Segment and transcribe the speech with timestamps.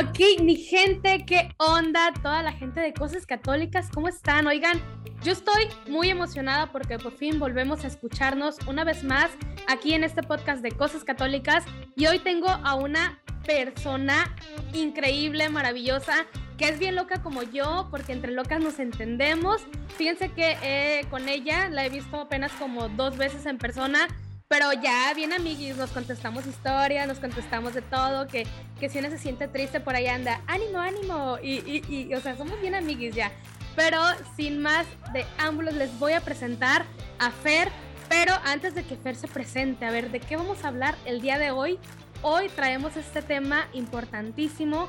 [0.00, 2.10] Ok, mi gente, ¿qué onda?
[2.22, 4.46] Toda la gente de Cosas Católicas, ¿cómo están?
[4.46, 4.80] Oigan,
[5.22, 9.28] yo estoy muy emocionada porque por fin volvemos a escucharnos una vez más
[9.68, 11.64] aquí en este podcast de Cosas Católicas
[11.96, 14.34] y hoy tengo a una persona
[14.72, 16.24] increíble, maravillosa,
[16.56, 19.60] que es bien loca como yo, porque entre locas nos entendemos.
[19.98, 24.08] Fíjense que eh, con ella la he visto apenas como dos veces en persona
[24.50, 28.48] pero ya bien amiguis, nos contestamos historias, nos contestamos de todo, que,
[28.80, 32.20] que si uno se siente triste por ahí anda, ánimo, ánimo, y, y, y, o
[32.20, 33.30] sea, somos bien amiguis ya.
[33.76, 34.02] Pero
[34.36, 36.84] sin más de ámbulos, les voy a presentar
[37.20, 37.70] a Fer,
[38.08, 41.20] pero antes de que Fer se presente, a ver, ¿de qué vamos a hablar el
[41.20, 41.78] día de hoy?
[42.22, 44.88] Hoy traemos este tema importantísimo.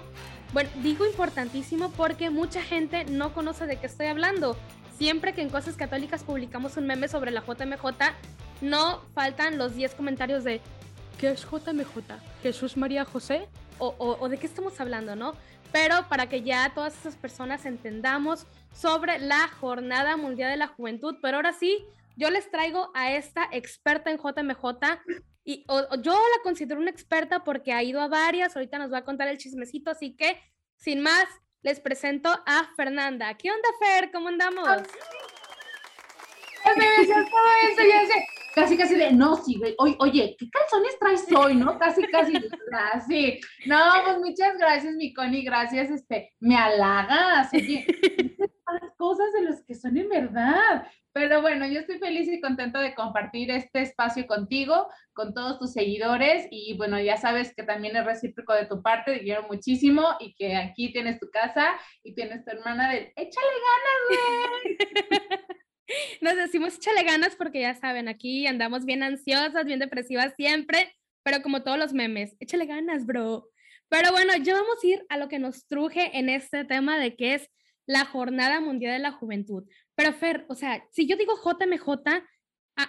[0.53, 4.57] Bueno, digo importantísimo porque mucha gente no conoce de qué estoy hablando.
[4.97, 7.85] Siempre que en Cosas Católicas publicamos un meme sobre la JMJ,
[8.61, 10.61] no faltan los 10 comentarios de
[11.19, 12.19] ¿qué es JMJ?
[12.43, 13.47] ¿Jesús María José?
[13.79, 15.33] O, de qué estamos hablando, ¿no?
[15.71, 21.15] Pero para que ya todas esas personas entendamos sobre la Jornada Mundial de la Juventud.
[21.19, 21.83] Pero ahora sí,
[22.15, 24.99] yo les traigo a esta experta en JMJ
[25.43, 25.65] y
[26.01, 29.27] yo la considero una experta porque ha ido a varias, ahorita nos va a contar
[29.27, 30.39] el chismecito, así que
[30.75, 31.25] sin más,
[31.61, 33.33] les presento a Fernanda.
[33.35, 34.11] ¿Qué onda, Fer?
[34.11, 34.67] ¿Cómo andamos?
[36.63, 40.99] Ya me todo eso, ya sé casi, casi de, no, sí, güey, oye, ¿qué calzones
[40.99, 41.77] traes hoy, no?
[41.79, 42.33] Casi, casi,
[42.93, 43.39] así.
[43.65, 47.85] No, pues muchas gracias, mi Connie, gracias, este, me halagas, oye,
[48.97, 50.87] cosas de los que son en verdad.
[51.13, 55.73] Pero bueno, yo estoy feliz y contenta de compartir este espacio contigo, con todos tus
[55.73, 60.15] seguidores y bueno, ya sabes que también es recíproco de tu parte, te quiero muchísimo
[60.19, 61.67] y que aquí tienes tu casa
[62.03, 64.77] y tienes tu hermana de, échale ganas, güey.
[66.21, 71.41] Nos decimos échale ganas porque ya saben, aquí andamos bien ansiosas, bien depresivas siempre, pero
[71.41, 73.49] como todos los memes, échale ganas, bro.
[73.89, 77.17] Pero bueno, ya vamos a ir a lo que nos truje en este tema de
[77.17, 77.49] que es
[77.85, 79.63] la Jornada Mundial de la Juventud.
[79.95, 81.87] Pero Fer, o sea, si yo digo JMJ,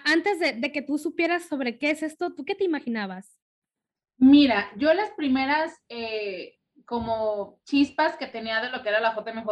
[0.05, 3.37] antes de, que tú supieras sobre qué es esto, ¿tú qué te imaginabas?
[4.17, 9.47] Mira, yo las primeras eh, como chispas que tenía de lo que era la JMJ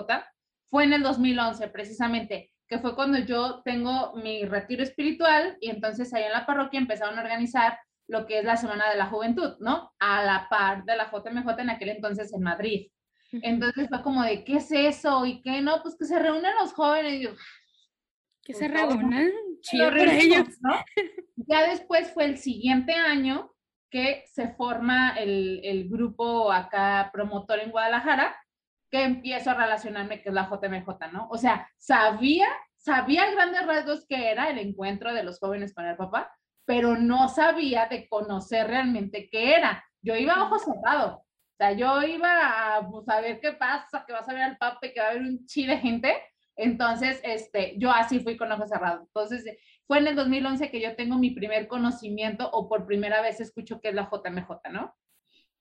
[0.69, 6.13] fue en el 2011, precisamente que fue cuando yo tengo mi retiro espiritual y entonces
[6.13, 7.77] ahí en la parroquia empezaron a organizar
[8.07, 9.91] lo que es la Semana de la Juventud, ¿no?
[9.99, 12.89] A la par de la JMJ en aquel entonces en Madrid.
[13.31, 15.25] Entonces fue como de, ¿qué es eso?
[15.25, 15.81] ¿Y qué no?
[15.81, 17.13] Pues que se reúnen los jóvenes.
[17.13, 17.31] Y yo,
[18.43, 19.31] que pues se reúnan,
[19.61, 20.47] chido ellos.
[20.61, 20.73] ¿no?
[21.47, 23.51] Ya después fue el siguiente año
[23.89, 28.35] que se forma el, el grupo acá promotor en Guadalajara,
[28.89, 31.27] que empiezo a relacionarme que es la JMJ, ¿no?
[31.29, 32.47] O sea, sabía,
[32.77, 36.31] sabía grandes rasgos que era el encuentro de los jóvenes con el papá,
[36.65, 39.83] pero no sabía de conocer realmente qué era.
[40.01, 41.25] Yo iba a ojo cerrado.
[41.61, 44.93] Sea, yo iba a pues, ver qué pasa, que vas a ver al papa y
[44.93, 46.11] que va a haber un chi de gente.
[46.55, 49.03] Entonces, este, yo así fui con ojos cerrados.
[49.05, 49.45] Entonces,
[49.85, 53.79] fue en el 2011 que yo tengo mi primer conocimiento o por primera vez escucho
[53.79, 54.95] que es la JMJ, ¿no?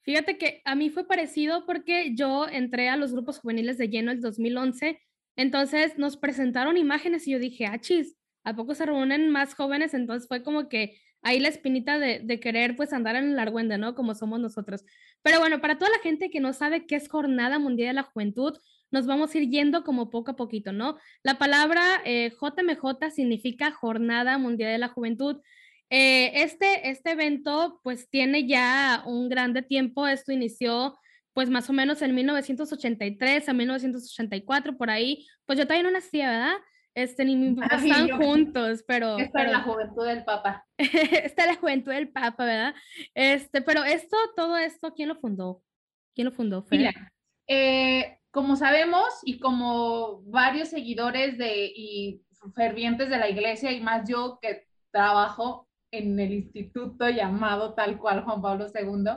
[0.01, 4.11] Fíjate que a mí fue parecido porque yo entré a los grupos juveniles de lleno
[4.11, 4.99] el 2011,
[5.37, 9.93] entonces nos presentaron imágenes y yo dije, ah, chis, ¿a poco se reúnen más jóvenes?
[9.93, 13.79] Entonces fue como que ahí la espinita de, de querer pues andar en el argüende,
[13.79, 13.95] ¿no?
[13.95, 14.85] Como somos nosotros.
[15.23, 18.03] Pero bueno, para toda la gente que no sabe qué es Jornada Mundial de la
[18.03, 18.57] Juventud,
[18.91, 20.99] nos vamos a ir yendo como poco a poquito, ¿no?
[21.23, 25.41] La palabra eh, JMJ significa Jornada Mundial de la Juventud.
[25.91, 30.97] Eh, este, este evento pues tiene ya un grande tiempo, esto inició
[31.33, 36.29] pues más o menos en 1983 a 1984, por ahí, pues yo todavía no nacía,
[36.29, 36.57] ¿verdad?
[37.03, 39.17] Este, ni mi papá están juntos, pero...
[39.17, 40.67] Esta es la juventud del Papa.
[40.79, 42.75] esta es la juventud del Papa, ¿verdad?
[43.15, 45.63] Este, pero esto, todo esto, ¿quién lo fundó?
[46.15, 46.63] ¿Quién lo fundó?
[46.71, 46.93] Mira,
[47.49, 52.23] eh, como sabemos y como varios seguidores de, y
[52.55, 58.25] fervientes de la iglesia y más yo que trabajo en el instituto llamado tal cual
[58.25, 59.13] Juan Pablo II,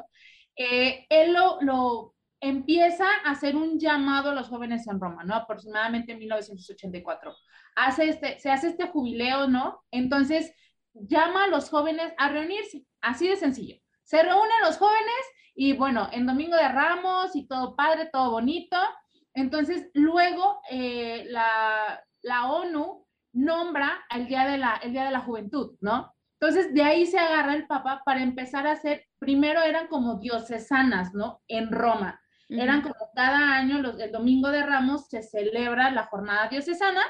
[0.55, 5.35] eh, él lo, lo, empieza a hacer un llamado a los jóvenes en Roma, ¿no?
[5.35, 7.35] Aproximadamente en 1984.
[7.75, 9.83] Hace este, se hace este jubileo, ¿no?
[9.91, 10.53] Entonces
[10.93, 13.75] llama a los jóvenes a reunirse, así de sencillo.
[14.03, 15.25] Se reúnen los jóvenes
[15.55, 18.77] y bueno, en Domingo de Ramos y todo padre, todo bonito.
[19.33, 25.21] Entonces luego eh, la, la ONU nombra el día, de la, el día de la
[25.21, 26.13] Juventud, ¿no?
[26.39, 31.13] Entonces, de ahí se agarra el Papa para empezar a hacer, primero eran como diocesanas,
[31.13, 31.41] ¿no?
[31.47, 32.19] En Roma.
[32.49, 37.01] Eran como cada año, los, el Domingo de Ramos, se celebra la jornada diocesana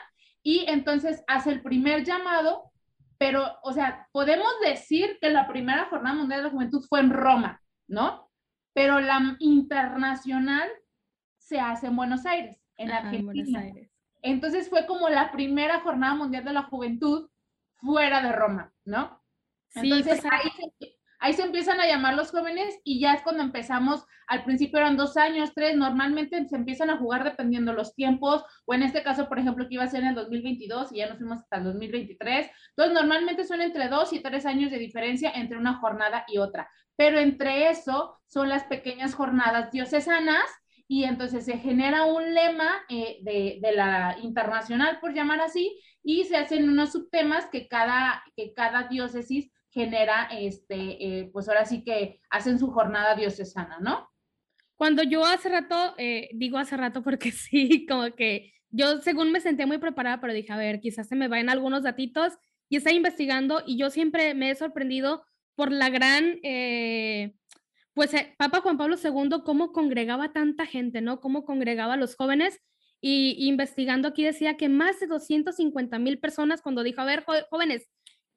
[0.43, 2.71] y entonces hace el primer llamado,
[3.17, 7.09] pero, o sea, podemos decir que la primera jornada mundial de la juventud fue en
[7.09, 8.29] Roma, ¿no?
[8.73, 10.69] pero la internacional
[11.37, 13.63] se hace en Buenos Aires, en Argentina.
[14.21, 17.29] Entonces fue como la primera jornada mundial de la juventud
[17.75, 19.21] fuera de Roma, ¿no?
[19.75, 20.92] Entonces pues, ahí,
[21.23, 24.97] ahí, se empiezan a llamar los jóvenes y ya es cuando empezamos, al principio eran
[24.97, 29.29] dos años, tres, normalmente se empiezan a jugar dependiendo los tiempos, o en este caso,
[29.29, 31.63] por ejemplo, que iba a ser en el 2022 y ya nos fuimos hasta el
[31.63, 32.51] 2023.
[32.69, 36.69] Entonces, normalmente son entre dos y tres años de diferencia entre una jornada y otra,
[36.97, 40.43] pero entre eso son las pequeñas jornadas diocesanas
[40.89, 46.25] y entonces se genera un lema eh, de, de, la internacional, por llamar así, y
[46.25, 51.83] se hacen unos subtemas que cada, que cada diócesis genera, este, eh, pues ahora sí
[51.83, 54.09] que hacen su jornada diocesana, ¿no?
[54.75, 59.41] Cuando yo hace rato, eh, digo hace rato porque sí, como que yo según me
[59.41, 62.33] sentía muy preparada, pero dije, a ver, quizás se me vayan algunos datitos
[62.69, 65.25] y estaba investigando y yo siempre me he sorprendido
[65.55, 66.39] por la gran
[67.93, 71.19] pues eh, Papa Juan Pablo II, cómo congregaba tanta gente, ¿no?
[71.19, 72.59] Cómo congregaba a los jóvenes.
[73.01, 77.89] Y investigando aquí decía que más de 250 mil personas cuando dijo, a ver, jóvenes,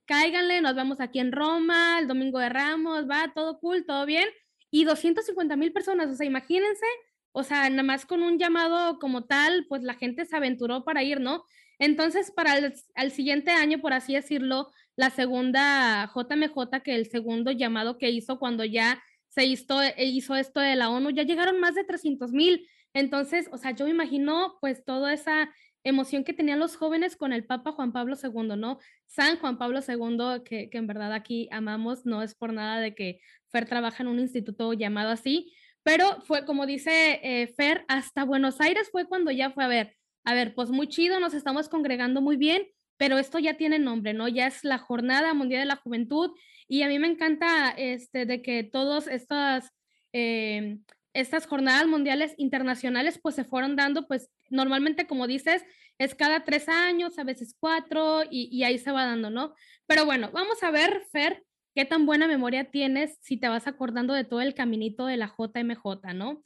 [0.06, 4.28] cáiganle, nos vemos aquí en Roma, el domingo de Ramos, va, todo cool, todo bien.
[4.70, 6.86] Y 250 mil personas, o sea, imagínense,
[7.32, 11.02] o sea, nada más con un llamado como tal, pues la gente se aventuró para
[11.02, 11.44] ir, ¿no?
[11.78, 17.50] Entonces, para el, el siguiente año, por así decirlo, la segunda JMJ, que el segundo
[17.50, 21.60] llamado que hizo cuando ya se hizo, e hizo esto de la ONU, ya llegaron
[21.60, 22.66] más de 300 mil.
[22.94, 25.50] Entonces, o sea, yo imagino pues toda esa
[25.88, 28.78] emoción que tenían los jóvenes con el Papa Juan Pablo II, ¿no?
[29.06, 33.20] San Juan Pablo II, que, en verdad aquí amamos, no es por nada de que
[33.48, 35.52] Fer trabaja en un instituto llamado así,
[35.82, 39.96] pero fue como dice eh, Fer, hasta Buenos Aires fue cuando ya fue a ver,
[40.24, 42.66] a ver, pues muy chido, nos estamos congregando muy bien,
[42.96, 44.26] pero esto ya tiene nombre, ¿no?
[44.26, 46.32] Ya es la Jornada Mundial de la Juventud
[46.66, 49.70] y a mí me encanta este, de que todas estas,
[50.12, 50.78] eh,
[51.20, 55.64] estas jornadas mundiales internacionales pues se fueron dando, pues normalmente como dices,
[55.98, 59.54] es cada tres años, a veces cuatro y, ahí se va dando, ¿no?
[59.86, 61.42] Pero bueno, vamos a ver, Fer,
[61.74, 65.34] qué tan buena memoria tienes si te vas acordando de todo el caminito de la
[65.36, 66.42] JMJ, ¿no?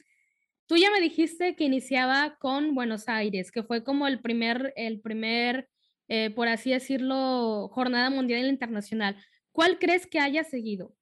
[0.67, 5.01] Tú ya me dijiste que iniciaba con Buenos Aires, que fue como el primer, el
[5.01, 5.67] primer,
[6.07, 9.17] eh, por así decirlo, jornada mundial internacional.
[9.51, 10.95] ¿Cuál crees que haya seguido?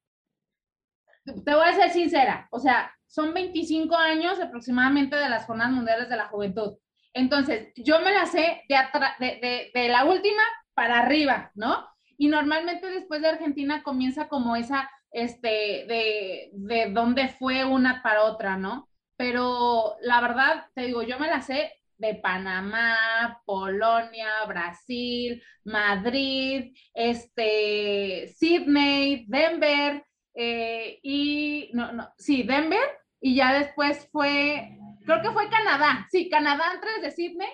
[1.24, 6.08] Te voy a ser sincera, o sea, son 25 años aproximadamente de las Jornadas Mundiales
[6.08, 6.78] de la Juventud.
[7.12, 10.42] Entonces, yo me la sé de, de, la última
[10.74, 11.86] para arriba, ¿no?
[12.16, 15.48] Y normalmente después de Argentina comienza como esa, este,
[15.88, 18.88] de, de dónde fue una para otra, ¿no?
[19.16, 28.28] Pero la verdad, te digo, yo me la sé de Panamá, Polonia, Brasil, Madrid, este,
[28.36, 30.04] Sydney, Denver,
[30.42, 32.80] eh, y no, no, sí, Denver,
[33.20, 37.50] y ya después fue, creo que fue Canadá, sí, Canadá antes de Sydney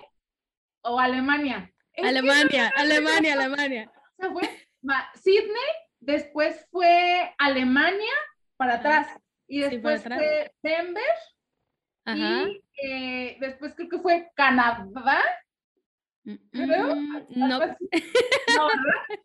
[0.83, 1.69] o Alemania.
[1.97, 3.91] Alemania, Alemania, Alemania.
[4.17, 4.49] Fue
[5.15, 5.69] Sydney,
[5.99, 8.13] después fue Alemania
[8.55, 9.07] para atrás,
[9.47, 11.03] y después fue Denver
[12.05, 14.87] y eh, después creo que fue Canadá.
[16.51, 16.95] Creo.
[16.95, 17.59] Mm, no.
[18.55, 18.69] No,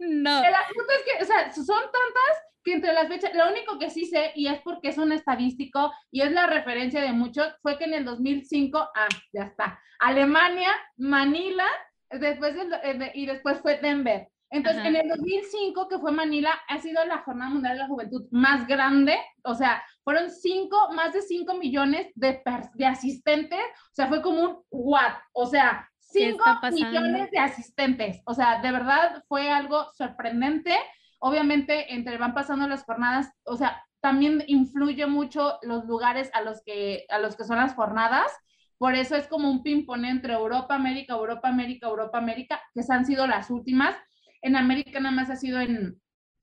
[0.01, 0.45] no.
[0.45, 3.89] El asunto es que, o sea, son tantas que entre las fechas, lo único que
[3.89, 7.79] sí sé, y es porque es un estadístico y es la referencia de muchos, fue
[7.79, 11.67] que en el 2005, ah, ya está, Alemania, Manila,
[12.11, 14.29] después de, y después fue Denver.
[14.51, 18.27] Entonces, en el 2005, que fue Manila, ha sido la Jornada Mundial de la Juventud
[18.33, 22.43] más grande, o sea, fueron cinco, más de 5 millones de,
[22.75, 28.35] de asistentes, o sea, fue como un what, o sea, 5 millones de asistentes, o
[28.35, 30.77] sea, de verdad fue algo sorprendente.
[31.19, 36.63] Obviamente, entre van pasando las jornadas, o sea, también influye mucho los lugares a los
[36.63, 38.33] que, a los que son las jornadas.
[38.77, 43.07] Por eso es como un ping-pong entre Europa, América, Europa, América, Europa, América, que han
[43.07, 43.95] sido las últimas.
[44.43, 46.01] En América nada más ha sido en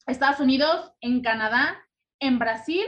[0.07, 1.77] Estados Unidos, en Canadá,
[2.19, 2.85] en Brasil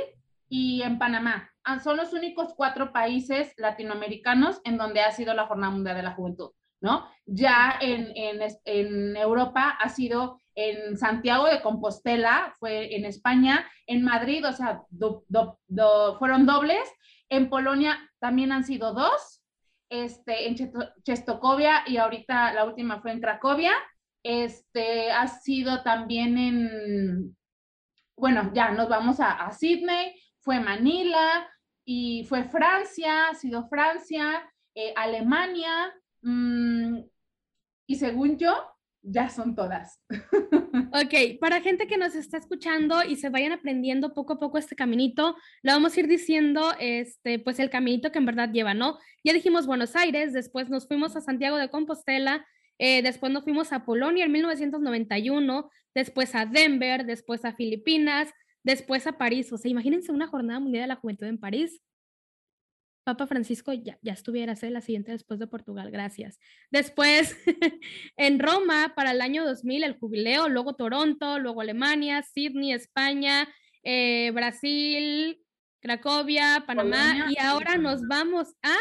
[0.47, 1.51] y en Panamá.
[1.63, 6.03] Ah, son los únicos cuatro países latinoamericanos en donde ha sido la Jornada Mundial de
[6.03, 7.07] la Juventud, ¿no?
[7.25, 14.51] Ya en, Europa ha sido en Santiago de Compostela, fue en España, en Madrid, o
[14.51, 14.83] sea,
[16.19, 16.89] fueron dobles.
[17.29, 19.41] En Polonia también han sido dos,
[19.89, 20.55] este, en
[21.03, 23.73] Chestocovia y ahorita la última fue en Cracovia
[24.23, 27.37] este, ha sido también en,
[28.15, 31.49] bueno, ya nos vamos a, a Sydney, fue Manila
[31.85, 36.99] y fue Francia, ha sido Francia, eh, Alemania, mm,
[37.87, 38.53] y según yo,
[39.01, 39.99] ya son todas.
[40.93, 44.75] Ok, para gente que nos está escuchando y se vayan aprendiendo poco a poco este
[44.75, 48.97] caminito, lo vamos a ir diciendo, este, pues el caminito que en verdad lleva, ¿no?
[49.23, 52.45] Ya dijimos Buenos Aires, después nos fuimos a Santiago de Compostela,
[52.77, 58.29] eh, después nos fuimos a Polonia en 1991, después a Denver, después a Filipinas,
[58.63, 59.51] después a París.
[59.53, 61.81] O sea, imagínense una jornada mundial de la juventud en París.
[63.03, 66.39] Papa Francisco ya, ya estuviera, ser la siguiente después de Portugal, gracias.
[66.69, 67.35] Después
[68.17, 73.47] en Roma para el año 2000 el jubileo, luego Toronto, luego Alemania, Sydney, España,
[73.83, 75.41] eh, Brasil,
[75.81, 78.75] Cracovia, Panamá y ahora nos vamos a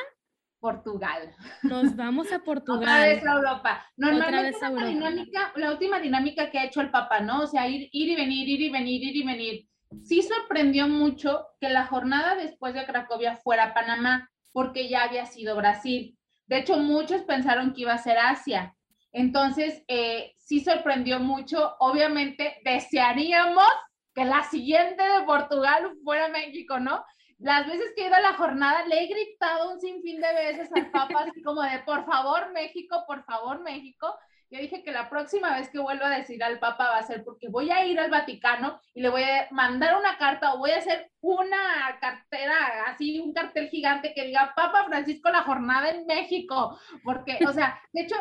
[0.60, 1.34] Portugal.
[1.62, 2.82] Nos vamos a Portugal.
[2.82, 3.86] Otra vez a Europa.
[3.96, 7.44] Normalmente Otra vez Dinámica, la última dinámica que ha hecho el Papa, ¿no?
[7.44, 9.69] O sea, ir, ir y venir, ir y venir, ir y venir
[10.04, 15.56] sí sorprendió mucho que la jornada después de Cracovia fuera Panamá, porque ya había sido
[15.56, 16.16] Brasil.
[16.47, 18.75] De hecho, muchos pensaron que iba a ser Asia.
[19.12, 21.76] Entonces, eh, sí sorprendió mucho.
[21.78, 23.66] Obviamente, desearíamos
[24.14, 27.04] que la siguiente de Portugal fuera México, ¿no?
[27.38, 30.68] Las veces que he ido a la jornada, le he gritado un sinfín de veces
[30.75, 34.14] al Papa, así como de, por favor, México, por favor, México.
[34.50, 37.23] Yo dije que la próxima vez que vuelva a decir al Papa va a ser
[37.23, 40.73] porque voy a ir al Vaticano y le voy a mandar una carta o voy
[40.73, 42.57] a hacer una cartera,
[42.88, 46.76] así un cartel gigante que diga Papa Francisco la jornada en México.
[47.04, 48.16] Porque, o sea, de hecho,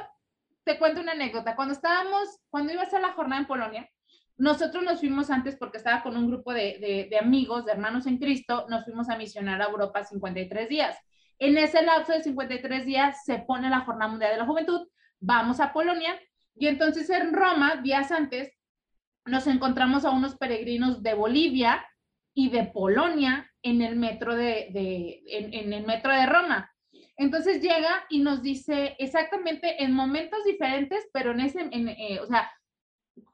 [0.64, 1.56] te cuento una anécdota.
[1.56, 3.90] Cuando estábamos, cuando iba a ser la jornada en Polonia,
[4.38, 8.06] nosotros nos fuimos antes porque estaba con un grupo de, de, de amigos, de hermanos
[8.06, 10.96] en Cristo, nos fuimos a misionar a Europa 53 días.
[11.40, 14.88] En ese lapso de 53 días se pone la Jornada Mundial de la Juventud
[15.20, 16.20] vamos a Polonia
[16.56, 18.52] y entonces en Roma, días antes,
[19.26, 21.86] nos encontramos a unos peregrinos de Bolivia
[22.34, 26.72] y de Polonia en el metro de, de en, el metro de Roma.
[27.18, 32.26] Entonces llega y nos dice exactamente en momentos diferentes, pero en ese, en, eh, o
[32.26, 32.52] sea,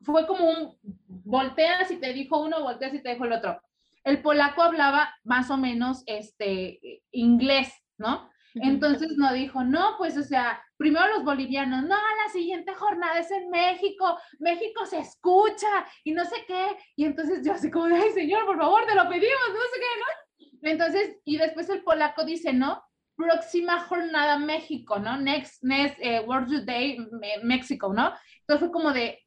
[0.02, 0.78] fue como un
[1.08, 3.60] volteas y te dijo uno, volteas y te dijo el otro.
[4.04, 8.30] El polaco hablaba más o menos este inglés, ¿no?
[8.54, 13.32] Entonces nos dijo, no, pues, o sea, primero los bolivianos, no, la siguiente jornada es
[13.32, 16.78] en México, México se escucha y no sé qué.
[16.96, 20.00] Y entonces yo así como, ay, señor, por favor, te lo pedimos, no sé qué,
[20.00, 20.70] ¿no?
[20.70, 22.84] Entonces, y después el polaco dice, no,
[23.16, 25.18] próxima jornada México, ¿no?
[25.18, 26.98] Next, next eh, World Day,
[27.44, 28.14] México, ¿no?
[28.42, 29.20] Entonces fue como de,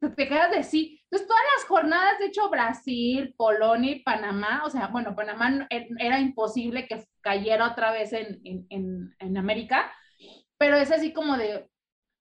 [0.00, 1.02] te quedas de sí.
[1.04, 5.88] Entonces, todas las jornadas, de hecho, Brasil, Polonia y Panamá, o sea, bueno, Panamá e,
[5.98, 9.90] era imposible que cayera otra vez en, en, en, América,
[10.58, 11.68] pero es así como de,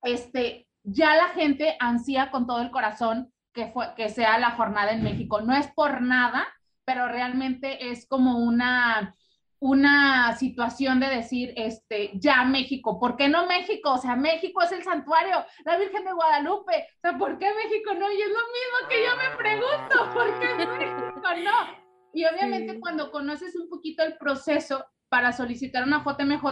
[0.03, 4.91] este, ya la gente ansía con todo el corazón que, fue, que sea la jornada
[4.91, 5.41] en México.
[5.41, 6.47] No es por nada,
[6.85, 9.13] pero realmente es como una,
[9.59, 13.93] una situación de decir, este, ya México, ¿por qué no México?
[13.93, 17.93] O sea, México es el santuario, la Virgen de Guadalupe, o sea, ¿por qué México
[17.95, 18.11] no?
[18.11, 21.87] Y es lo mismo que yo me pregunto, ¿por qué México no?
[22.13, 26.45] Y obviamente cuando conoces un poquito el proceso para solicitar una JMJ,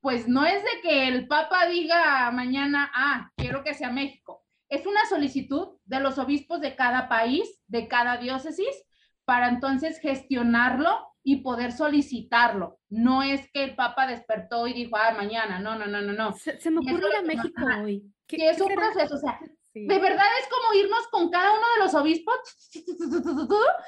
[0.00, 4.44] pues no es de que el Papa diga mañana, ah, quiero que sea México.
[4.68, 8.84] Es una solicitud de los obispos de cada país, de cada diócesis,
[9.24, 12.78] para entonces gestionarlo y poder solicitarlo.
[12.88, 16.32] No es que el Papa despertó y dijo, ah, mañana, no, no, no, no, no.
[16.32, 18.02] Se, me ocurre a México hoy.
[18.26, 19.38] Que es un proceso, o sea,
[19.74, 22.36] de verdad es como irnos con cada uno de los obispos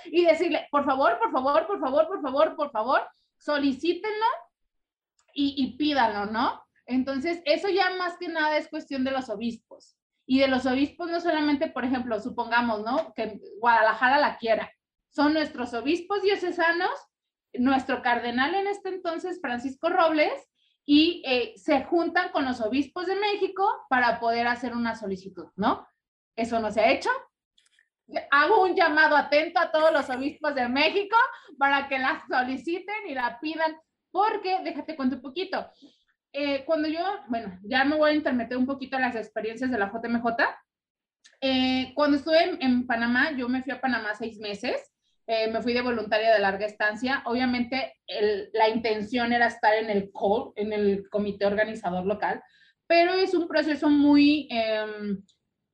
[0.06, 3.00] y decirle, por favor, por favor, por favor, por favor, por favor,
[3.38, 4.26] solicítenlo
[5.34, 6.62] y, y pídanlo, ¿no?
[6.86, 9.96] Entonces, eso ya más que nada es cuestión de los obispos.
[10.26, 13.12] Y de los obispos no solamente, por ejemplo, supongamos, ¿no?
[13.14, 14.70] Que Guadalajara la quiera.
[15.08, 16.90] Son nuestros obispos diocesanos
[17.54, 20.48] nuestro cardenal en este entonces, Francisco Robles,
[20.84, 25.86] y eh, se juntan con los obispos de México para poder hacer una solicitud, ¿no?
[26.34, 27.10] Eso no se ha hecho.
[28.30, 31.16] Hago un llamado atento a todos los obispos de México
[31.56, 33.76] para que la soliciten y la pidan,
[34.12, 35.68] porque, déjate cuento un poquito.
[36.32, 39.78] Eh, cuando yo, bueno, ya me voy a intermeter un poquito en las experiencias de
[39.78, 40.26] la JMJ.
[41.40, 44.92] Eh, cuando estuve en, en Panamá, yo me fui a Panamá seis meses
[45.26, 47.22] eh, me fui de voluntaria de larga estancia.
[47.26, 47.94] Obviamente
[48.52, 52.42] la intención era estar en el COL, en el comité organizador local,
[52.86, 55.22] pero es un proceso muy, em,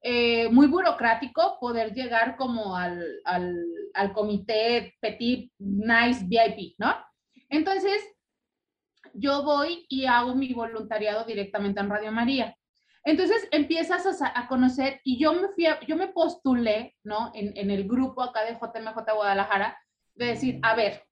[0.02, 3.57] eh, muy burocrático poder llegar como al, al,
[3.95, 6.95] al comité Petit Nice VIP, ¿no?
[7.49, 8.00] Entonces,
[9.18, 12.56] yo voy y hago mi voluntariado directamente en Radio María.
[13.04, 17.30] Entonces empiezas a, conocer y yo me fui, yo me postulé, ¿no?
[17.34, 19.78] En, en, el grupo acá de JMJ Guadalajara,
[20.14, 21.04] de decir, a ver,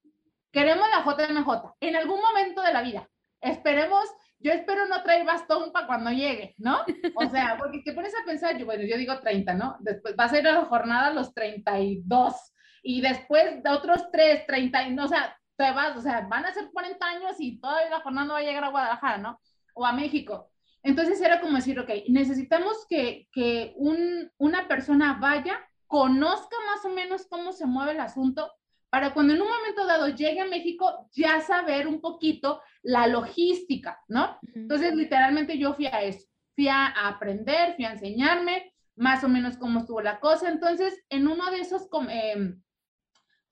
[0.53, 3.09] queremos la JMJ en algún momento de la vida.
[3.41, 4.05] Esperemos
[4.39, 6.85] yo espero no traer bastón para cuando llegue, ¿no?
[7.15, 9.77] O sea, porque te pones a pensar, yo, bueno, yo digo 30, ¿no?
[9.81, 12.35] Después va a ser la jornada los 32
[12.83, 16.71] y después de otros 3, 30, o sea, te vas, o sea, van a ser
[16.73, 19.41] 40 años y toda la jornada no va a llegar a Guadalajara, ¿no?
[19.75, 20.51] O a México.
[20.83, 26.91] Entonces era como decir, ok, necesitamos que, que un, una persona vaya, conozca más o
[26.91, 28.53] menos cómo se mueve el asunto,
[28.91, 34.01] para cuando en un momento dado llegue a México, ya saber un poquito la logística,
[34.09, 34.39] ¿no?
[34.55, 39.57] Entonces, literalmente yo fui a eso, fui a, aprender, fui a enseñarme más o menos
[39.57, 40.49] cómo estuvo la cosa.
[40.49, 42.63] Entonces, en uno de esos em,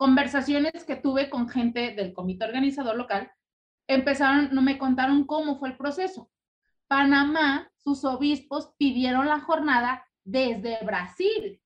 [0.05, 3.33] conversaciones que tuve con gente del comité organizador local,
[3.87, 6.31] empezaron, no me contaron cómo fue el proceso.
[6.89, 11.59] Panamá, sus obispos pidieron la jornada desde Brasil.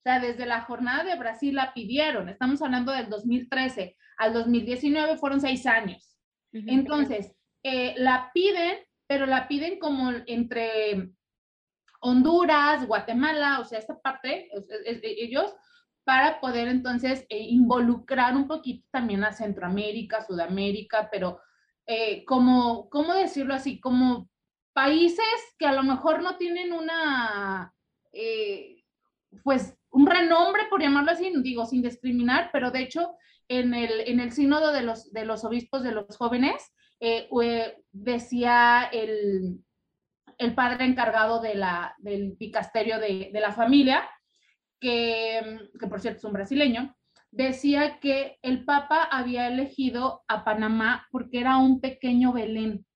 [0.00, 2.28] O sea, desde la jornada de Brasil la pidieron.
[2.28, 6.14] Estamos hablando del 2013 al 2019, fueron seis años.
[6.52, 11.10] Entonces, eh, la piden, pero la piden como entre
[12.00, 14.50] Honduras, Guatemala, o sea, esta parte,
[14.84, 15.54] ellos,
[16.08, 21.38] para poder entonces eh, involucrar un poquito también a Centroamérica, Sudamérica, pero
[21.86, 23.78] eh, como, ¿cómo decirlo así?
[23.78, 24.30] Como
[24.72, 25.26] países
[25.58, 27.74] que a lo mejor no tienen una,
[28.14, 28.84] eh,
[29.44, 33.14] pues, un renombre, por llamarlo así, digo, sin discriminar, pero de hecho,
[33.46, 36.72] en el, en el sínodo de los, de los obispos de los jóvenes,
[37.92, 39.62] decía el,
[40.38, 44.08] el, padre encargado de la, del picasterio de, de la familia,
[44.80, 46.96] que, por cierto es un brasileño,
[47.30, 52.86] decía que el Papa había elegido a Panamá porque era un pequeño Belén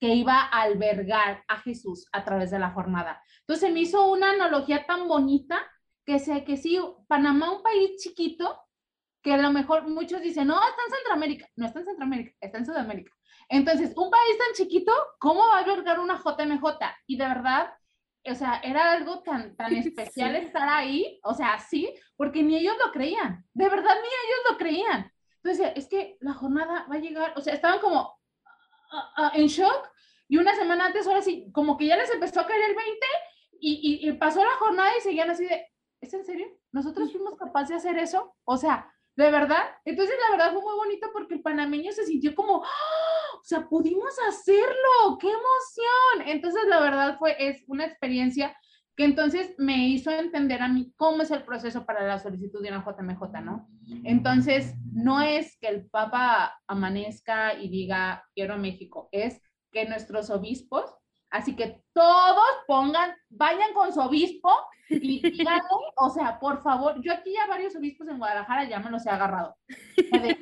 [0.00, 3.22] que iba a albergar a Jesús a través de la jornada.
[3.40, 5.60] Entonces me hizo una analogía tan bonita
[6.06, 8.58] que sé que sí, Panamá, un país chiquito,
[9.22, 11.46] que a lo mejor muchos dicen, no, está en Centroamérica.
[11.56, 13.12] No está en Centroamérica, está en Sudamérica.
[13.48, 16.64] Entonces, un país tan chiquito, ¿cómo va a albergar una JMJ?
[17.06, 17.70] Y de verdad,
[18.30, 22.74] o sea, era algo tan, tan especial estar ahí, o sea, sí, porque ni ellos
[22.84, 25.12] lo creían, de verdad ni ellos lo creían.
[25.42, 28.18] Entonces, es que la jornada va a llegar, o sea, estaban como,
[29.34, 29.88] en shock
[30.28, 33.06] y una semana antes, ahora sí, como que ya les empezó a caer el 20
[33.60, 35.66] y, y, pasó la jornada y seguían así de,
[36.00, 36.46] ¿es en serio?
[36.72, 38.34] ¿Nosotros fuimos capaces de hacer eso?
[38.44, 39.64] O sea, de verdad.
[39.84, 43.09] Entonces, la verdad fue muy bonito porque el panameño se sintió como, ¡Ah!
[43.40, 46.28] O sea, pudimos hacerlo, qué emoción.
[46.28, 48.54] Entonces, la verdad fue, es una experiencia
[48.96, 52.68] que entonces me hizo entender a mí cómo es el proceso para la solicitud de
[52.68, 53.66] una JMJ, ¿no?
[54.04, 59.40] Entonces, no es que el Papa amanezca y diga, quiero México, es
[59.72, 60.94] que nuestros obispos,
[61.30, 64.50] así que todos pongan, vayan con su obispo
[64.88, 65.62] y díganle,
[65.96, 69.10] o sea, por favor, yo aquí ya varios obispos en Guadalajara ya me los he
[69.10, 69.56] agarrado.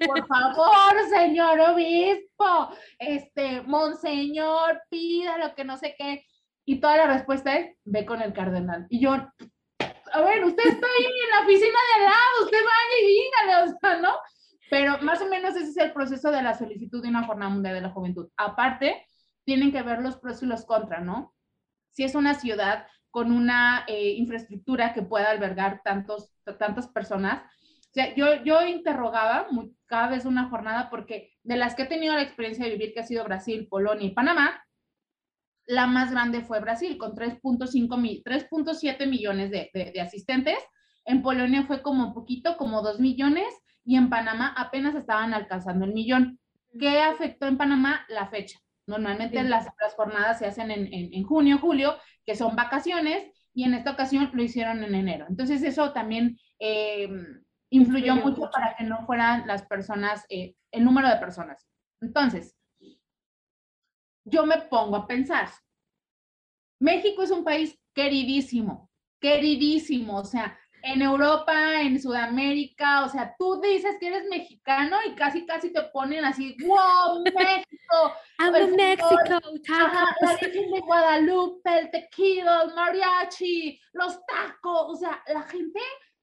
[0.06, 6.24] por favor, señor obispo, este, monseñor, pida lo que no sé qué.
[6.64, 8.86] Y toda la respuesta es, ve con el cardenal.
[8.90, 13.02] Y yo, a ver, usted está ahí en la oficina de al lado, usted vaya
[13.02, 14.14] y dígale, o sea, ¿no?
[14.70, 17.74] Pero más o menos ese es el proceso de la solicitud de una jornada mundial
[17.74, 18.28] de la juventud.
[18.36, 19.07] Aparte,
[19.48, 21.34] tienen que ver los pros y los contras, ¿no?
[21.92, 27.44] Si es una ciudad con una eh, infraestructura que pueda albergar tantos, tantas personas.
[27.44, 29.48] O sea, yo, yo interrogaba
[29.86, 33.00] cada vez una jornada porque de las que he tenido la experiencia de vivir, que
[33.00, 34.62] ha sido Brasil, Polonia y Panamá,
[35.64, 40.58] la más grande fue Brasil, con 3.5, 3.7 millones de, de, asistentes.
[41.06, 43.48] En Polonia fue como un poquito, como 2 millones,
[43.82, 46.38] y en Panamá apenas estaban alcanzando el millón.
[46.78, 48.04] ¿Qué afectó en Panamá?
[48.10, 48.58] La fecha.
[48.88, 53.74] Normalmente las, las, jornadas se hacen en, en, junio, julio, que son vacaciones, y en
[53.74, 55.26] esta ocasión lo hicieron en enero.
[55.28, 57.08] Entonces eso también eh,
[57.70, 61.66] influyó mucho, para que no fueran las personas, eh, el número de personas.
[62.00, 62.56] Entonces,
[64.24, 65.50] yo me pongo a pensar,
[66.80, 73.60] México es un país queridísimo, queridísimo, o sea, en Europa, en Sudamérica, o sea, tú
[73.60, 78.14] dices que eres mexicano y casi, casi te ponen así, wow, México.
[78.38, 79.16] I'm in Mexico,
[79.68, 85.80] la Virgen de Guadalupe, el tequila, el mariachi, los tacos, o sea, la gente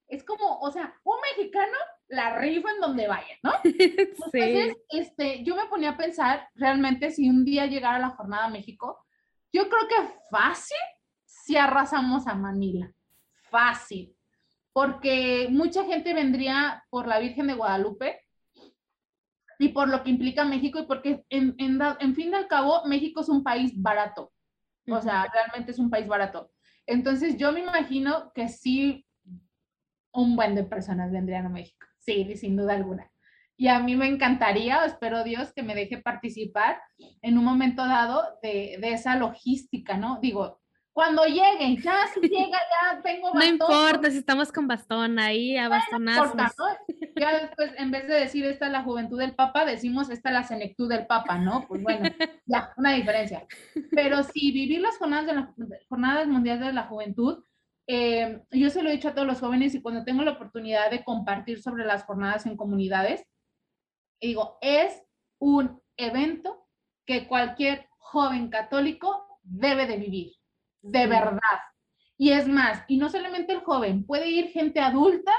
[0.08, 3.54] es como, o sea, un mexicano la rifa en donde vaya, ¿no?
[3.64, 8.50] Entonces, este, yo me ponía a pensar, realmente, si un día llegara la jornada a
[8.50, 9.06] México,
[9.52, 10.78] yo creo que fácil
[11.26, 12.92] si arrasamos a Manila.
[13.50, 14.15] Fácil.
[14.76, 18.20] Porque mucha gente vendría por la Virgen de Guadalupe
[19.58, 23.22] y por lo que implica México y porque en, en, fin de al cabo México
[23.22, 24.34] es un país barato.
[24.90, 26.52] O sea, realmente es un país barato.
[26.86, 29.06] Entonces yo me imagino que sí,
[30.12, 31.88] un buen de personas vendrían a México.
[32.00, 33.10] Sí, sin duda alguna.
[33.56, 36.82] y a mí me encantaría, espero Dios que me deje participar
[37.22, 40.20] en un momento dado de, de esa logística, ¿no?
[40.22, 40.60] Digo,
[40.96, 43.40] cuando llegue, ya si llega, ya tengo bastón.
[43.40, 46.36] No importa si estamos con bastón ahí, a bastonazos.
[46.36, 46.46] No
[47.20, 50.34] Ya después, en vez de decir esta es la juventud del Papa, decimos esta es
[50.34, 51.66] la senectud del Papa, ¿no?
[51.68, 52.10] Pues bueno,
[52.46, 53.46] ya, una diferencia.
[53.92, 55.54] Pero si vivir las jornadas, de la,
[55.90, 57.44] jornadas mundiales de la juventud,
[57.88, 60.90] eh, yo se lo he dicho a todos los jóvenes y cuando tengo la oportunidad
[60.92, 63.26] de compartir sobre las jornadas en comunidades,
[64.22, 65.04] digo, es
[65.42, 66.70] un evento
[67.06, 70.35] que cualquier joven católico debe de vivir
[70.86, 71.60] de verdad.
[72.18, 75.34] Y es más, y no solamente el joven, puede ir gente adulta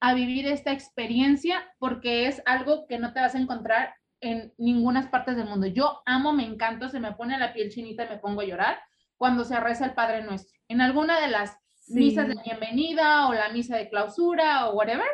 [0.00, 5.10] a vivir esta experiencia porque es algo que no te vas a encontrar en ninguna
[5.10, 5.66] partes del mundo.
[5.66, 8.80] Yo amo, me encanto, se me pone la piel chinita y me pongo a llorar
[9.16, 10.58] cuando se reza el Padre Nuestro.
[10.68, 11.56] En alguna de las
[11.88, 15.08] misas de bienvenida o la misa de clausura o whatever.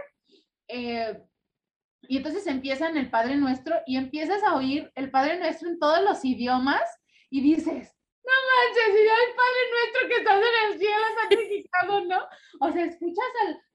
[0.68, 1.20] Eh,
[2.02, 6.02] y entonces empiezan el Padre Nuestro y empiezas a oír el Padre Nuestro en todos
[6.02, 6.82] los idiomas
[7.30, 7.95] y dices,
[8.26, 12.28] no manches, y el Padre nuestro que estás en el cielo santificado, ¿no?
[12.60, 13.26] O sea, escuchas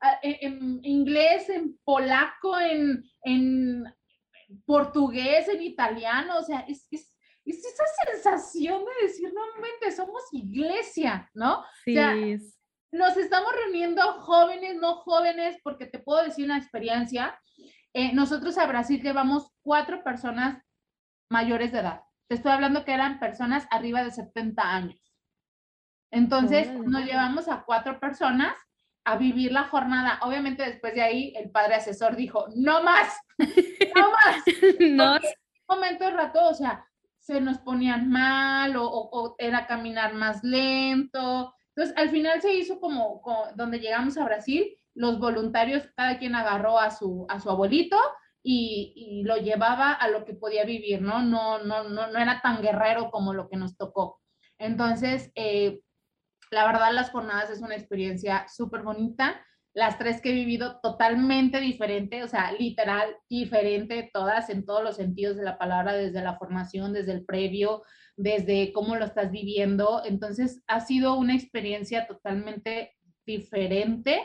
[0.02, 3.86] al, en, inglés, en polaco, en, en,
[4.66, 9.42] portugués, en italiano, o sea, es, es, es, esa sensación de decir, no
[9.96, 11.64] somos iglesia, ¿no?
[11.86, 11.92] Sí.
[11.92, 12.16] O sea,
[12.92, 17.40] nos estamos reuniendo jóvenes, no jóvenes, porque te puedo decir una experiencia.
[17.94, 20.62] Eh, nosotros a Brasil llevamos cuatro personas
[21.30, 22.02] mayores de edad.
[22.32, 25.14] Te estoy hablando que eran personas arriba de 70 años.
[26.12, 28.56] Entonces, nos llevamos a cuatro personas
[29.04, 30.18] a vivir la jornada.
[30.22, 34.46] Obviamente, después de ahí, el padre asesor dijo, no más, no más.
[34.80, 35.16] no.
[35.16, 36.86] Un momento de rato, o sea,
[37.20, 41.54] se nos ponían mal o, era caminar más lento.
[41.76, 46.36] Entonces, al final se hizo como, como, donde llegamos a Brasil, los voluntarios, cada quien
[46.36, 47.98] agarró a su, a su abuelito
[48.44, 51.22] y, lo llevaba a lo que podía vivir, ¿no?
[51.22, 54.20] No, no, no, no era tan guerrero como lo que nos tocó.
[54.58, 55.82] Entonces, eh,
[56.50, 59.46] la verdad, las jornadas es una experiencia súper bonita.
[59.74, 64.98] Las tres que he vivido totalmente diferente, o sea, literal diferente todas en todos los
[64.98, 67.84] sentidos de la palabra, desde la formación, desde el previo,
[68.18, 70.02] desde cómo lo estás viviendo.
[70.04, 74.20] Entonces, ha sido una experiencia totalmente diferente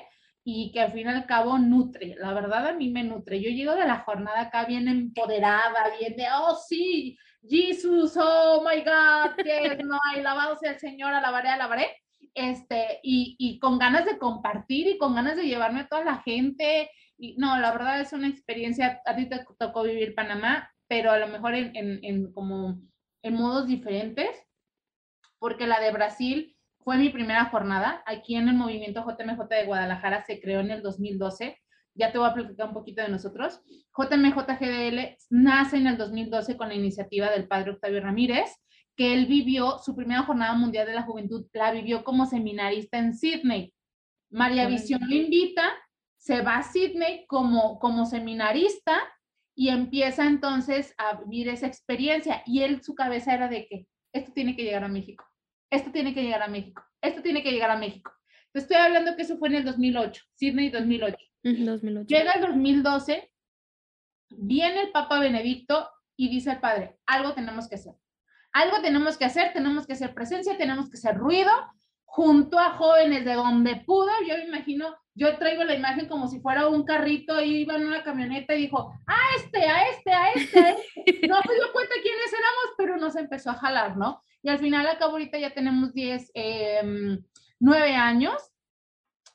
[0.49, 2.15] y que al fin y al cabo nutre.
[2.21, 3.43] La verdad a mí me nutre.
[3.43, 8.81] Yo llego de la jornada acá bien empoderada, bien de, oh sí, Jesús, oh my
[8.83, 12.01] God, que no hay lavado sea el Señor, alabaré, alabaré.
[12.33, 16.19] Este, y, y con ganas de compartir y con ganas de llevarme a toda la
[16.19, 16.93] gente.
[17.19, 21.19] Y no, la verdad es una experiencia, a ti te tocó vivir Panamá, pero a
[21.19, 22.79] lo mejor en, en, en como
[23.23, 24.31] en modos diferentes,
[25.41, 26.56] porque la de Brasil
[26.87, 28.01] fue mi primera jornada.
[28.07, 31.59] Aquí en el movimiento JMJ de Guadalajara se creó en el 2012.
[31.97, 33.61] Ya te voy a platicar un poquito de nosotros.
[33.93, 34.37] JMJ
[35.31, 38.55] nace en el 2012 con la iniciativa del padre Octavio Ramírez,
[38.95, 43.15] que él vivió su primera jornada mundial de la juventud, la vivió como seminarista en
[43.15, 43.75] Sydney.
[44.31, 45.69] María Visión lo invita,
[46.17, 48.97] se va a Sydney como, como seminarista
[49.57, 52.45] y empieza entonces a vivir esa experiencia.
[52.47, 55.25] Y él, su cabeza era de que esto tiene que llegar a México
[55.71, 58.13] esto tiene que llegar a México, esto tiene que llegar a México.
[58.53, 61.17] Te estoy hablando que eso fue en el 2008, Sydney 2008.
[61.43, 62.07] 2008.
[62.09, 63.31] Llega el 2012,
[64.31, 67.95] viene el Papa Benedicto y dice al padre, algo tenemos que hacer.
[68.53, 71.51] Algo tenemos que hacer, tenemos que hacer presencia, tenemos que hacer ruido,
[72.17, 76.41] junto a jóvenes de donde pudo, yo me imagino, yo traigo la imagen como si
[76.41, 80.33] fuera un carrito, y iba en una camioneta y dijo, a este, a este, a
[80.33, 81.29] este, a este.
[81.29, 84.23] No se dio cuenta quiénes éramos, pero nos empezó a jalar, ¿no?
[84.47, 87.19] Y al final, acá ahorita ya tenemos 10, eh,
[87.59, 88.53] 9 años,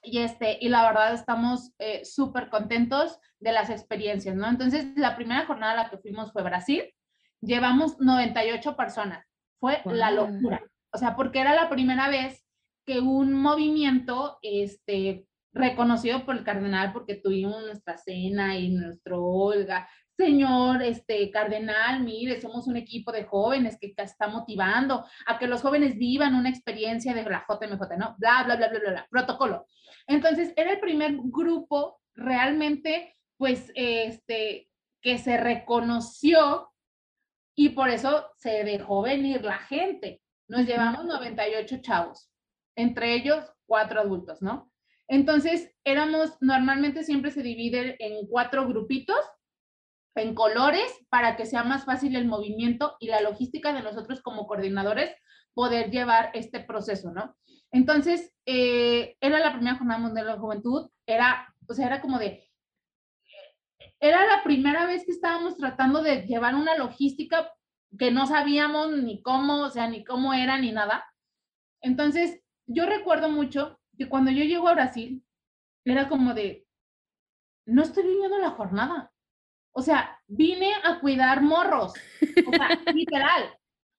[0.01, 4.47] y, este, y la verdad estamos eh, súper contentos de las experiencias, ¿no?
[4.47, 6.93] Entonces, la primera jornada a la que fuimos fue Brasil,
[7.41, 9.27] llevamos 98 personas,
[9.59, 12.45] fue la locura, o sea, porque era la primera vez
[12.85, 19.89] que un movimiento este, reconocido por el cardenal, porque tuvimos nuestra cena y nuestro Olga,
[20.21, 25.61] señor este, cardenal, mire, somos un equipo de jóvenes que está motivando a que los
[25.61, 28.15] jóvenes vivan una experiencia de la JMJ, ¿no?
[28.19, 29.65] Bla, bla, bla, bla, bla, bla, protocolo.
[30.07, 34.69] Entonces, era el primer grupo realmente, pues, este,
[35.01, 36.71] que se reconoció
[37.55, 40.21] y por eso se dejó venir la gente.
[40.47, 42.31] Nos llevamos 98 chavos
[42.75, 44.71] entre ellos cuatro adultos, ¿no?
[45.07, 49.19] Entonces, éramos, normalmente siempre se divide en cuatro grupitos,
[50.15, 54.47] en colores, para que sea más fácil el movimiento y la logística de nosotros como
[54.47, 55.15] coordinadores
[55.53, 57.35] poder llevar este proceso, ¿no?
[57.71, 62.19] Entonces, eh, era la primera jornada mundial de la juventud, era, o sea, era como
[62.19, 62.49] de,
[63.99, 67.51] era la primera vez que estábamos tratando de llevar una logística
[67.97, 71.05] que no sabíamos ni cómo, o sea, ni cómo era ni nada.
[71.81, 75.23] Entonces, yo recuerdo mucho que cuando yo llego a Brasil,
[75.85, 76.65] era como de,
[77.65, 79.11] no estoy viviendo la jornada.
[79.71, 81.93] O sea, vine a cuidar morros.
[82.47, 83.53] O sea, literal.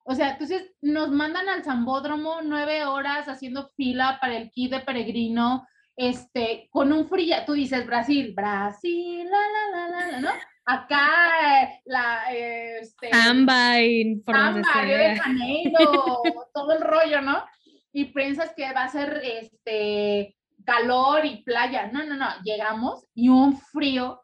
[0.05, 4.81] O sea, entonces nos mandan al Zambódromo nueve horas haciendo fila para el kit de
[4.81, 10.31] peregrino, este, con un frío, tú dices Brasil, Brasil, la, la, la, la, ¿no?
[10.65, 13.11] Acá, la, este...
[13.11, 16.23] Samba y Samba, de Janeiro,
[16.55, 17.45] todo el rollo, ¿no?
[17.93, 21.91] Y piensas que va a ser, este, calor y playa.
[21.93, 24.22] No, no, no, llegamos y un frío,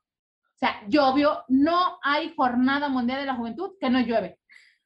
[0.61, 4.41] o sea, llovió, no hay jornada mundial de la juventud que no llueve.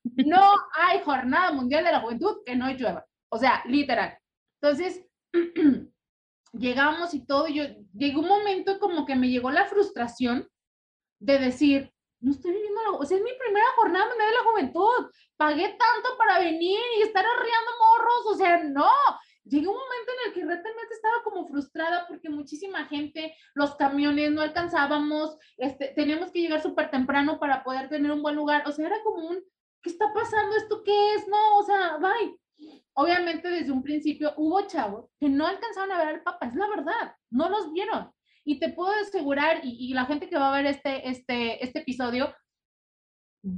[0.04, 3.06] No hay jornada mundial de la juventud que no llueva.
[3.30, 4.18] O sea, literal.
[4.60, 5.02] Entonces,
[6.52, 10.46] llegamos y todo, yo llegó un momento como que me llegó la frustración
[11.18, 14.50] de decir, no estoy viviendo la, o sea, es mi primera jornada mundial de la
[14.50, 18.90] juventud, pagué tanto para venir y estar arreando morros, o sea, no,
[19.44, 24.30] llegó un momento en el que realmente estaba como frustrada porque muchísima gente, los camiones
[24.30, 28.72] no alcanzábamos, este, teníamos que llegar súper temprano para poder tener un buen lugar, o
[28.72, 29.38] sea, era como un,
[29.82, 30.56] ¿qué está pasando?
[30.56, 31.28] ¿Esto qué es?
[31.28, 32.38] No, o sea, bye.
[32.94, 36.68] Obviamente desde un principio hubo chavos que no alcanzaron a ver al Papa, es la
[36.68, 38.12] verdad, no los vieron.
[38.44, 41.80] Y te puedo asegurar, y, y la gente que va a ver este, este, este
[41.80, 42.34] episodio,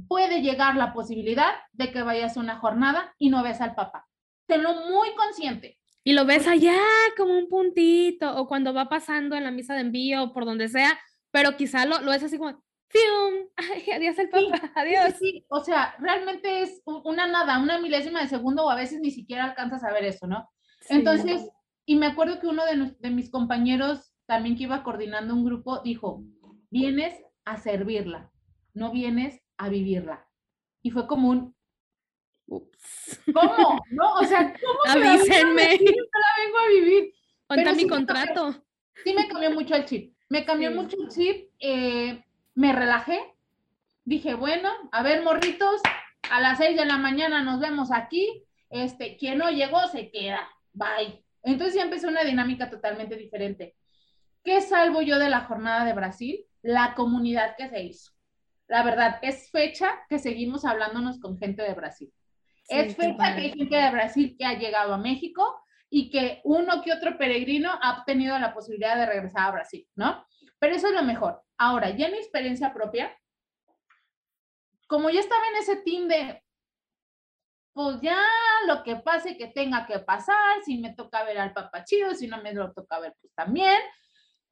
[0.07, 4.07] puede llegar la posibilidad de que vayas a una jornada y no ves al Papa
[4.47, 5.77] tenlo muy consciente.
[6.03, 6.77] Y lo ves allá
[7.17, 10.67] como un puntito, o cuando va pasando en la misa de envío, o por donde
[10.67, 10.99] sea,
[11.31, 13.47] pero quizá lo, lo ves así como, ¡fium!
[13.57, 15.15] Ay, adiós el papa, adiós.
[15.19, 19.11] Sí, o sea, realmente es una nada, una milésima de segundo, o a veces ni
[19.11, 20.47] siquiera alcanzas a ver eso, ¿no?
[20.89, 21.49] Entonces,
[21.85, 25.79] y me acuerdo que uno de, de mis compañeros, también que iba coordinando un grupo,
[25.79, 26.23] dijo,
[26.69, 28.31] vienes a servirla,
[28.73, 30.27] no vienes a vivirla.
[30.83, 31.54] Y fue como un,
[32.47, 33.21] Ups.
[33.33, 33.81] ¿Cómo?
[33.91, 34.13] ¿No?
[34.15, 35.77] O sea, ¿cómo Avísenme.
[35.77, 37.13] Yo la vengo a vivir.
[37.47, 38.45] Ponta mi sí contrato.
[38.47, 40.13] Me cambió, sí me cambió mucho el chip.
[40.29, 40.75] Me cambió sí.
[40.75, 41.49] mucho el chip.
[41.59, 42.23] Eh,
[42.55, 43.19] me relajé.
[44.03, 45.81] Dije, bueno, a ver, morritos,
[46.29, 48.43] a las seis de la mañana nos vemos aquí.
[48.69, 50.47] Este, quien no llegó se queda.
[50.73, 51.23] Bye.
[51.43, 53.75] Entonces ya empezó una dinámica totalmente diferente.
[54.43, 56.45] ¿Qué salvo yo de la jornada de Brasil?
[56.61, 58.11] La comunidad que se hizo.
[58.67, 62.11] La verdad, es fecha que seguimos hablándonos con gente de Brasil.
[62.67, 66.41] Sí, es fecha que hay gente de Brasil que ha llegado a México y que
[66.43, 70.25] uno que otro peregrino ha obtenido la posibilidad de regresar a Brasil, ¿no?
[70.59, 71.43] Pero eso es lo mejor.
[71.57, 73.15] Ahora, ya mi experiencia propia,
[74.87, 76.43] como yo estaba en ese team de,
[77.73, 78.19] pues ya
[78.67, 82.27] lo que pase que tenga que pasar, si me toca ver al Papa chido, si
[82.27, 83.79] no me lo toca ver, pues también.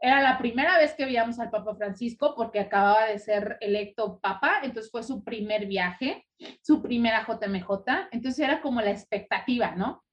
[0.03, 4.59] Era la primera vez que veíamos al Papa Francisco porque acababa de ser electo Papa,
[4.61, 6.27] entonces fue su primer viaje,
[6.61, 10.03] su primera JMJ, entonces era como la expectativa, ¿no?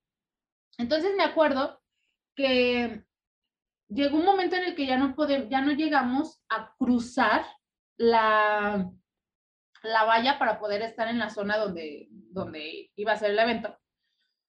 [0.79, 1.83] Entonces me acuerdo
[2.37, 3.03] que
[3.88, 7.44] llegó un momento en el que ya no podemos, ya no llegamos a cruzar
[7.98, 8.88] la,
[9.83, 13.76] la valla para poder estar en la zona donde, donde iba a ser el evento.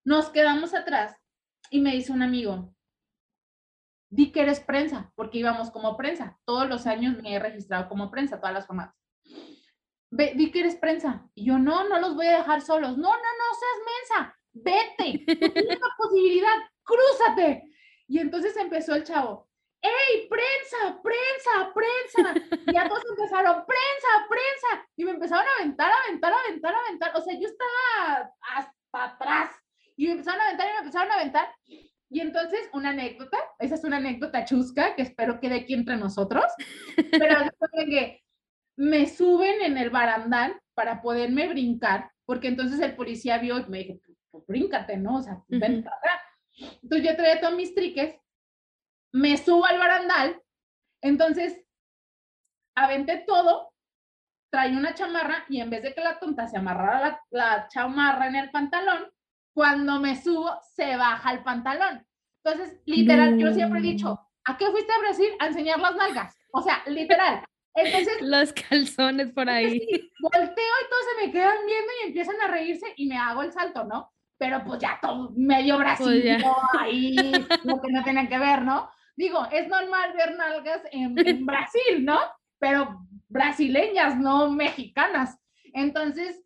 [0.05, 1.17] Nos quedamos atrás
[1.71, 2.75] y me dice un amigo,
[4.11, 6.37] di que eres prensa, porque íbamos como prensa.
[6.45, 8.93] Todos los años me he registrado como prensa, todas las jornadas.
[10.11, 11.25] Ve, di que eres prensa.
[11.33, 12.97] Y yo, no, no los voy a dejar solos.
[12.97, 14.37] No, no, no, seas mensa.
[14.51, 15.25] Vete.
[15.25, 16.57] Tienes la posibilidad.
[16.83, 17.63] Crúzate.
[18.07, 19.49] Y entonces empezó el chavo.
[19.81, 22.59] ¡Ey, prensa, prensa, prensa!
[22.67, 24.87] Y ya todos empezaron, prensa, prensa.
[24.95, 27.11] Y me empezaron a aventar, a aventar, a aventar, a aventar.
[27.15, 29.55] O sea, yo estaba hasta atrás.
[29.95, 31.55] Y me empezaron a aventar y me empezaron a aventar.
[32.11, 35.95] Y entonces, una anécdota, esa es una anécdota chusca que espero que de aquí entre
[35.95, 36.43] nosotros,
[37.11, 37.49] pero
[37.85, 38.21] que
[38.75, 43.77] me suben en el barandal para poderme brincar, porque entonces el policía vio y me
[43.79, 45.17] dijo, pues bríncate, ¿no?
[45.17, 45.59] O sea, uh -huh.
[45.61, 46.21] ven para acá.
[46.83, 48.19] Entonces yo traía todos mis triques,
[49.13, 50.41] me subo al barandal,
[51.01, 51.63] entonces
[52.75, 53.73] aventé todo,
[54.51, 58.27] traí una chamarra y en vez de que la tonta se amarrara la, la chamarra
[58.27, 59.09] en el pantalón,
[59.53, 62.05] cuando me subo, se baja el pantalón.
[62.43, 63.47] Entonces, literal, no.
[63.47, 65.29] yo siempre he dicho, ¿a qué fuiste a Brasil?
[65.39, 66.37] A enseñar las nalgas.
[66.51, 67.43] O sea, literal.
[67.75, 69.79] Entonces, los calzones por ahí.
[69.79, 73.43] Sí, volteo y todos se me quedan viendo y empiezan a reírse y me hago
[73.43, 74.11] el salto, ¿no?
[74.37, 77.15] Pero pues ya todo medio Brasil, pues ahí,
[77.63, 78.89] lo que no tienen que ver, ¿no?
[79.15, 82.19] Digo, es normal ver nalgas en, en Brasil, ¿no?
[82.57, 85.37] Pero brasileñas, no mexicanas.
[85.73, 86.41] Entonces,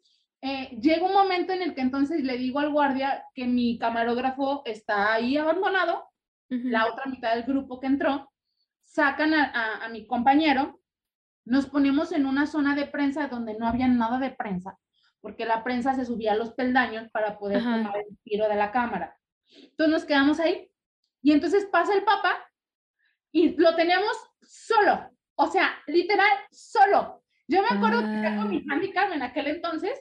[0.45, 4.61] eh, llega un momento en el que entonces le digo al guardia que mi camarógrafo
[4.65, 6.07] está ahí abandonado,
[6.51, 6.69] uh -huh.
[6.69, 8.31] la otra mitad del grupo que entró,
[8.83, 10.79] sacan a, a, a, mi compañero
[11.45, 14.77] nos ponemos en una zona de prensa donde no había nada de prensa,
[15.19, 18.71] porque la prensa se subía a los peldaños para poder tomar el tiro de la
[18.71, 19.17] cámara.
[19.47, 20.71] Entonces nos quedamos ahí
[21.23, 22.37] y entonces pasa el papa
[23.31, 27.23] y lo teníamos solo, o sea, literal, solo.
[27.47, 28.73] Yo me acuerdo que con mi ah.
[28.73, 29.99] handicap en aquel entonces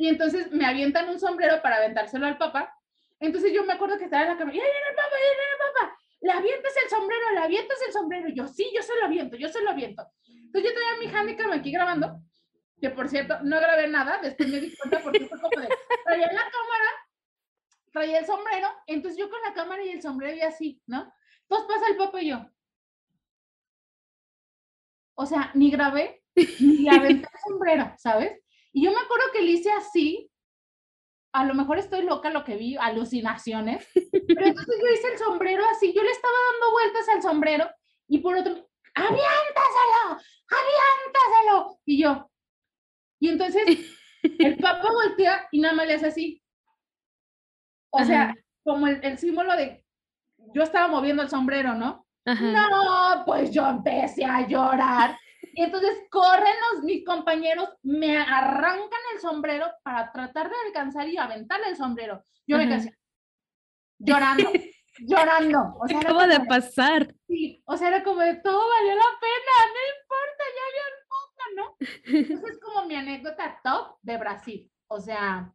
[0.00, 2.74] y entonces me avientan un sombrero para aventárselo al papa.
[3.18, 5.42] Entonces yo me acuerdo que estaba en la cámara, ¡ya viene el papa, ya viene
[5.52, 5.98] el papa!
[6.22, 7.30] ¿Le avientas el sombrero?
[7.34, 8.28] ¿Le avientas el sombrero?
[8.30, 10.10] Yo, sí, yo se lo aviento, yo se lo aviento.
[10.26, 12.18] Entonces yo tenía mi handicap aquí grabando,
[12.80, 15.68] que por cierto, no grabé nada, después me di cuenta porque fue como de,
[16.06, 16.90] traía la cámara,
[17.92, 21.12] traía el sombrero, entonces yo con la cámara y el sombrero y así, ¿no?
[21.42, 22.46] Entonces pasa el papa y yo.
[25.12, 26.22] O sea, ni grabé,
[26.58, 28.40] ni aventé el sombrero, ¿sabes?
[28.72, 30.30] Y yo me acuerdo que le hice así,
[31.32, 35.64] a lo mejor estoy loca lo que vi, alucinaciones, pero entonces yo hice el sombrero
[35.70, 37.70] así, yo le estaba dando vueltas al sombrero
[38.08, 38.52] y por otro,
[38.94, 41.80] aviéntaselo, aviéntaselo.
[41.84, 42.30] Y yo,
[43.20, 43.64] y entonces
[44.22, 46.42] el papá voltea y nada más le hace así.
[47.90, 49.84] O sea, como el, símbolo de,
[50.54, 52.06] yo estaba moviendo el sombrero, ¿no?
[52.24, 55.18] No, pues yo empecé a llorar.
[55.54, 61.16] Y entonces corren los, mis compañeros, me arrancan el sombrero para tratar de alcanzar y
[61.16, 62.24] aventarle el sombrero.
[62.46, 62.96] Yo me quedé
[64.00, 64.50] llorando,
[64.98, 65.76] llorando.
[65.78, 67.14] O sea, Acaba de pasar.
[67.26, 71.00] Sí, o sea, era como de todo valió la pena, no importa, ya había un
[71.56, 71.76] ¿no?
[72.34, 74.72] Esa es como mi anécdota top de Brasil.
[74.88, 75.52] O sea,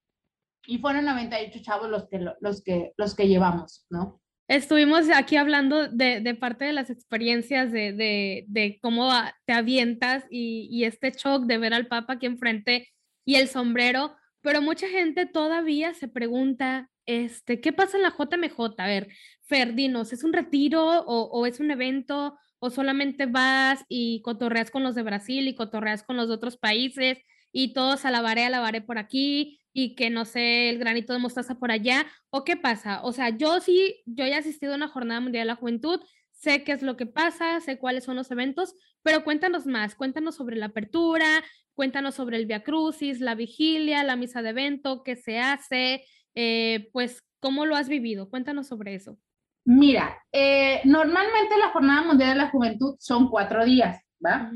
[0.68, 4.22] y fueron 98 chavos los que, los que, los que llevamos, ¿no?
[4.48, 9.12] Estuvimos aquí hablando de, parte de las experiencias, de, cómo
[9.46, 12.90] te avientas y, y, este shock de ver al Papa aquí enfrente
[13.26, 18.76] y el sombrero, pero mucha gente todavía se pregunta, este, ¿qué pasa en la JMJ?
[18.78, 19.08] A ver,
[19.48, 24.84] Ferdinos, ¿es un retiro o, o es un evento o solamente vas y cotorreas con
[24.84, 27.18] los de Brasil y cotorreas con los de otros países
[27.52, 31.70] y todos alabaré, alabaré por aquí y que no sé, el granito de mostaza por
[31.70, 33.04] allá, o qué pasa.
[33.04, 36.00] O sea, yo sí, yo ya he asistido a una jornada mundial de la juventud,
[36.32, 40.36] sé qué es lo que pasa, sé cuáles son los eventos, pero cuéntanos más, cuéntanos
[40.36, 45.18] sobre la apertura, cuéntanos sobre el Via Crucis, la vigilia, la misa de evento, qué
[45.18, 49.20] se hace, eh, pues cómo lo has vivido, cuéntanos sobre eso.
[49.66, 54.50] Mira, eh, normalmente la Jornada Mundial de la Juventud son cuatro días, ¿va?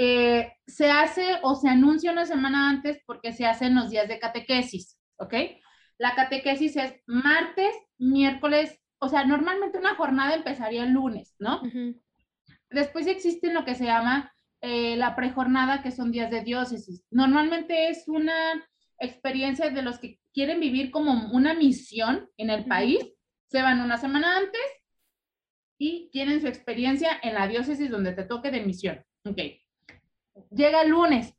[0.00, 4.20] Eh, se hace o se anuncia una semana antes porque se hacen los días de
[4.20, 5.34] catequesis, ¿ok?
[5.98, 11.60] La catequesis es martes, miércoles, o sea, normalmente una jornada empezaría el lunes, ¿no?
[12.70, 17.04] Después existe lo que se llama eh, la prejornada, que son días de diócesis.
[17.10, 18.34] Normalmente es una
[19.00, 23.04] experiencia de los que quieren vivir como una misión en el país,
[23.50, 24.60] se van una semana antes
[25.78, 29.04] y tienen su experiencia en la diócesis donde te toque de misión.
[29.24, 29.38] Ok.
[30.50, 31.34] Llega el lunes.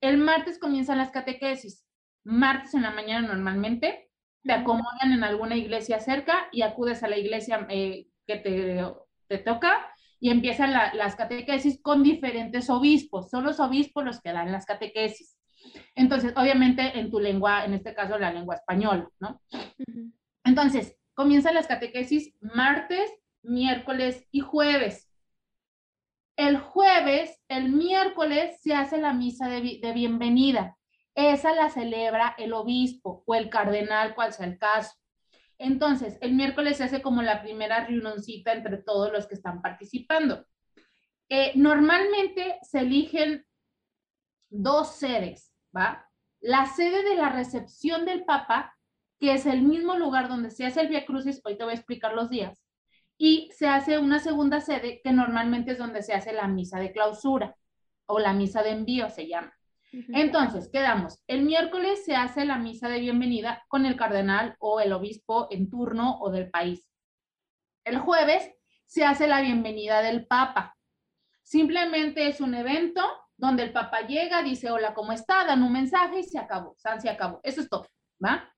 [0.00, 1.84] El martes comienzan las catequesis.
[2.24, 4.10] Martes en la mañana normalmente
[4.42, 8.84] te acomodan en alguna iglesia cerca y acudes a la iglesia eh, que te,
[9.28, 9.86] te, toca
[10.20, 13.28] y empiezan las catequesis con diferentes obispos.
[13.30, 15.36] Son los obispos los que dan las catequesis.
[15.94, 19.40] Entonces, obviamente en tu lengua, en este caso la lengua española, ¿no?
[20.44, 23.10] Entonces, comienzan las catequesis martes,
[23.42, 25.05] miércoles y jueves.
[26.36, 30.76] El jueves, el miércoles, se hace la misa de, bienvenida.
[31.14, 34.94] Esa la celebra el obispo o el cardenal, cual sea el caso.
[35.56, 40.44] Entonces, el miércoles se hace como la primera reunioncita entre todos los que están participando.
[41.30, 43.46] Eh, normalmente se eligen
[44.50, 46.06] dos sedes, ¿va?
[46.40, 48.76] La sede de la recepción del Papa,
[49.18, 51.76] que es el mismo lugar donde se hace el Via Crucis, hoy te voy a
[51.76, 52.65] explicar los días,
[53.18, 56.92] y se hace una segunda sede que normalmente es donde se hace la misa de
[56.92, 57.56] clausura
[58.06, 59.52] o la misa de envío se llama.
[59.92, 61.22] Entonces, quedamos.
[61.26, 65.70] El miércoles se hace la misa de bienvenida con el cardenal o el obispo en
[65.70, 66.86] turno o del país.
[67.84, 68.50] El jueves
[68.84, 70.76] se hace la bienvenida del Papa.
[71.42, 73.02] Simplemente es un evento
[73.36, 75.44] donde el Papa llega, dice hola, ¿cómo está?
[75.44, 76.74] Dan un mensaje y se acabó.
[76.76, 77.40] se acabó.
[77.42, 77.86] Eso es todo,
[78.22, 78.52] ¿va?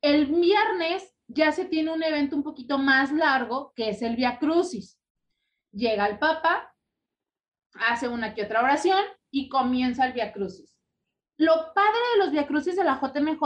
[0.00, 4.38] El viernes ya se tiene un evento un poquito más largo, que es el Via
[4.38, 4.98] Crucis.
[5.72, 6.74] Llega el Papa,
[7.74, 10.78] hace una que otra oración y comienza el Via Crucis.
[11.38, 13.42] Lo padre de los Via Crucis de la JMJ,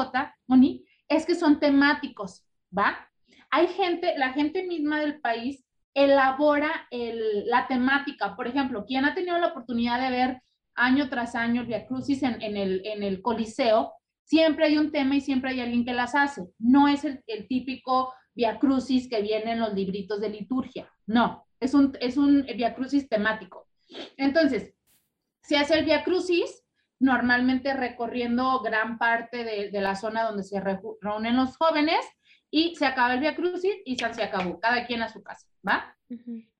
[0.46, 2.44] Moni, es que son temáticos,
[2.76, 3.08] ¿va?
[3.50, 8.36] Hay gente, la gente misma del país elabora la temática.
[8.36, 10.42] Por ejemplo, quien ha tenido la oportunidad de ver
[10.74, 13.94] año tras año el Via Crucis en, el, en el Coliseo,
[14.26, 16.48] Siempre hay un tema y siempre hay alguien que las hace.
[16.58, 20.92] No es el, típico via crucis que viene en los libritos de liturgia.
[21.06, 23.68] No, es un, es un via crucis temático.
[24.16, 24.74] Entonces,
[25.42, 26.64] Se hace el Via Crucis,
[26.98, 32.04] normalmente recorriendo gran parte de, de la zona donde se reúnen los jóvenes
[32.50, 35.96] y se acaba el Via Crucis y se acabó, cada quien a su casa, ¿va?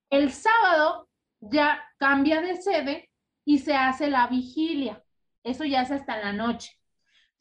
[0.08, 1.08] El sábado
[1.40, 3.10] ya cambia de sede
[3.44, 5.02] y se hace la vigilia.
[5.42, 6.78] Eso ya es hasta la noche.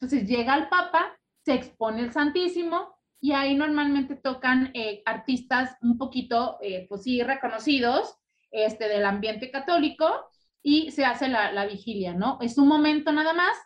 [0.00, 5.96] Entonces llega el Papa, se expone el Santísimo y ahí normalmente tocan eh, artistas un
[5.98, 8.18] poquito, eh, pues sí, reconocidos
[8.50, 10.30] este, del ambiente católico
[10.62, 12.38] y se hace la, la vigilia, ¿no?
[12.40, 13.56] Es un momento nada más,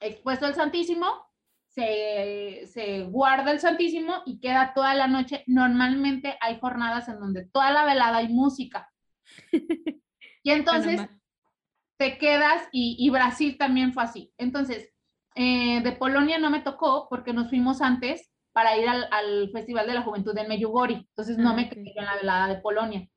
[0.00, 1.06] expuesto el Santísimo,
[1.68, 5.42] se, se, guarda el Santísimo y queda toda la noche.
[5.46, 8.90] Normalmente hay jornadas en donde toda la velada hay música.
[10.44, 11.00] Y entonces
[11.98, 14.32] te quedas y, y, Brasil también fue así.
[14.38, 14.91] Entonces,
[15.34, 19.86] eh, de Polonia no me tocó porque nos fuimos antes para ir al, al Festival
[19.86, 20.94] de la Juventud de Meyugori.
[20.94, 23.08] Entonces no ah, me quedé en la velada de Polonia.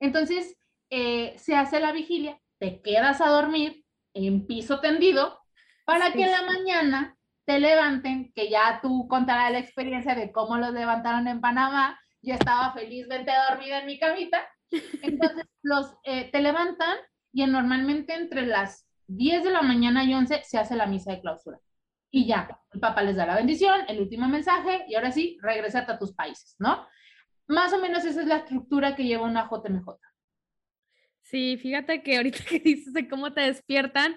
[0.00, 0.56] Entonces,
[0.90, 5.38] eh, se hace la vigilia, te quedas a dormir en piso tendido
[5.84, 10.56] para que en la mañana te levanten, que ya tú contarás la experiencia de cómo
[10.56, 11.98] los levantaron en Panamá.
[12.22, 14.46] Yo estaba felizmente dormida en mi camita.
[15.02, 16.96] Entonces, los, eh, te levantan
[17.32, 21.20] y normalmente entre las 10 de la mañana y 11 se hace la misa de
[21.20, 21.58] clausura.
[22.10, 25.92] Y ya, el Papa les da la bendición, el último mensaje, y ahora sí, regresate
[25.92, 26.86] a tus países, ¿no?
[27.46, 29.96] Más o menos esa es la estructura que lleva una JMJ.
[31.22, 34.16] Sí, fíjate que ahorita que dices de cómo te despiertan,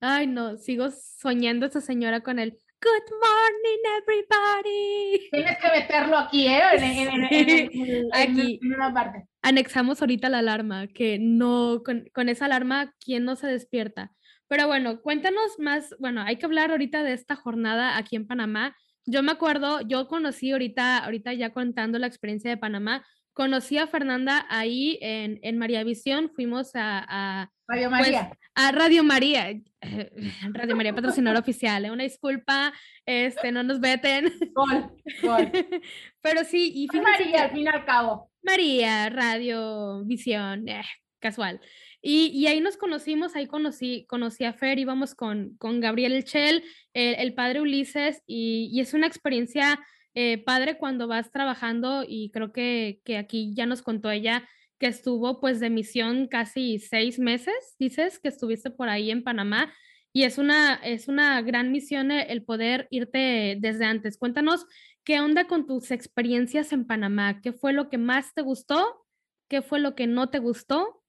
[0.00, 5.28] ay no, sigo soñando esa señora con el Good morning, everybody.
[5.30, 8.08] Tienes que meterlo aquí, ¿eh?
[8.12, 8.58] aquí.
[8.64, 9.28] una parte.
[9.40, 14.10] Anexamos ahorita la alarma, que no, con, con, esa alarma, ¿quién no se despierta?
[14.52, 18.76] Pero bueno, cuéntanos más, bueno, hay que hablar ahorita de esta jornada aquí en Panamá.
[19.06, 23.86] Yo me acuerdo, yo conocí ahorita, ahorita ya contando la experiencia de Panamá, conocí a
[23.86, 27.02] Fernanda ahí en, en María Visión, fuimos a...
[27.08, 28.38] a Radio pues, María.
[28.54, 29.58] a Radio María,
[30.52, 31.90] Radio María patrocinador oficial, ¿eh?
[31.90, 32.74] una disculpa,
[33.06, 34.34] este, no nos veten.
[34.52, 34.92] Gol,
[35.22, 35.50] gol.
[36.20, 38.30] Pero sí, y María, al fin y al cabo.
[38.42, 40.82] María, Radio Visión, eh,
[41.20, 41.58] casual.
[42.04, 47.14] Y, ahí nos conocimos, ahí conocí, conocí a Fer, íbamos con, con Gabriel Elchel, el,
[47.14, 49.78] el padre Ulises, y, es una experiencia
[50.14, 54.46] eh, padre cuando vas trabajando y creo que, que, aquí ya nos contó ella
[54.78, 59.72] que estuvo pues de misión casi seis meses, dices que estuviste por ahí en Panamá
[60.12, 64.18] y es una, es una gran misión el poder irte desde antes.
[64.18, 64.66] Cuéntanos
[65.04, 69.06] qué onda con tus experiencias en Panamá, qué fue lo que más te gustó,
[69.48, 71.01] qué fue lo que no te gustó,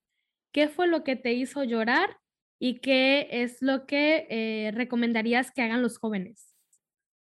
[0.53, 2.17] qué fue lo que te hizo llorar
[2.59, 6.55] y qué es lo que eh, recomendarías que hagan los jóvenes.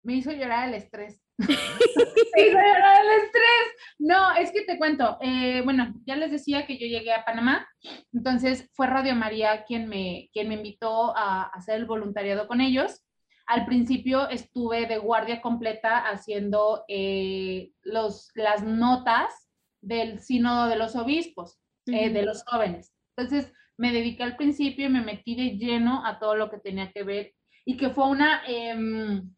[0.01, 1.21] Me hizo llorar el estrés.
[1.37, 3.67] el estrés.
[3.99, 5.17] No, es que te cuento.
[5.21, 7.67] Eh, bueno, ya les decía que yo llegué a Panamá,
[8.13, 13.03] entonces fue Radio María quien me, quien me invitó a hacer el voluntariado con ellos.
[13.45, 19.49] Al principio estuve de guardia completa haciendo eh, los, las notas
[19.81, 22.96] del sínodo de los obispos, eh, de los jóvenes.
[23.17, 26.91] Entonces me dediqué al principio y me metí de lleno a todo lo que tenía
[26.91, 27.33] que ver
[27.65, 28.43] y que fue una...
[28.45, 29.33] Em,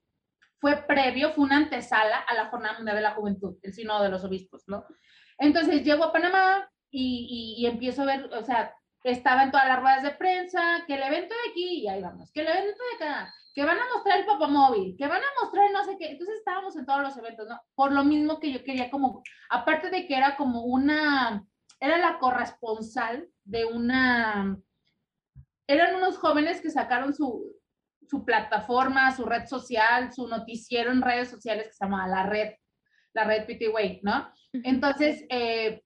[0.62, 4.10] fue previo, fue una antesala a la Jornada Mundial de la Juventud, el Sínodo de
[4.10, 4.86] los Obispos, ¿no?
[5.38, 9.80] Entonces llego a Panamá y, y, empiezo a ver, o sea, estaba en todas las
[9.80, 13.06] ruedas de prensa, que el evento de aquí, y ahí vamos, que el evento de
[13.06, 16.12] acá, que van a mostrar el papamóvil, que van a mostrar no sé qué.
[16.12, 17.60] Entonces estábamos en todos los eventos, ¿no?
[17.76, 21.46] Por lo mismo que yo quería como, aparte de que era como una,
[21.80, 24.58] era la corresponsal de una,
[25.68, 27.56] eran unos jóvenes que sacaron su,
[28.08, 32.54] su plataforma, su red social, su noticiero en redes sociales que se llama La Red,
[33.14, 34.32] la Red PTWay, ¿no?
[34.52, 35.82] Entonces, eh,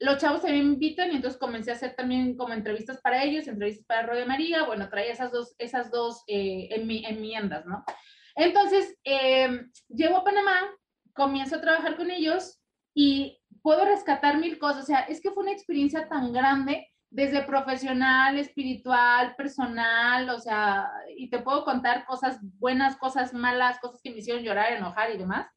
[0.00, 3.48] los chavos se me invitan y entonces comencé a hacer también como entrevistas para ellos,
[3.48, 7.84] entrevistas para Roy María, bueno, traía esas dos, esas dos eh, enmiendas, ¿no?
[8.36, 10.70] Entonces, eh, llego a Panamá,
[11.12, 12.60] comienzo a trabajar con ellos
[12.94, 17.42] y puedo rescatar mil cosas, o sea, es que fue una experiencia tan grande desde
[17.42, 24.10] profesional, espiritual, personal, o sea, y te puedo contar cosas buenas, cosas malas, cosas que
[24.10, 25.48] me hicieron llorar, enojar y demás.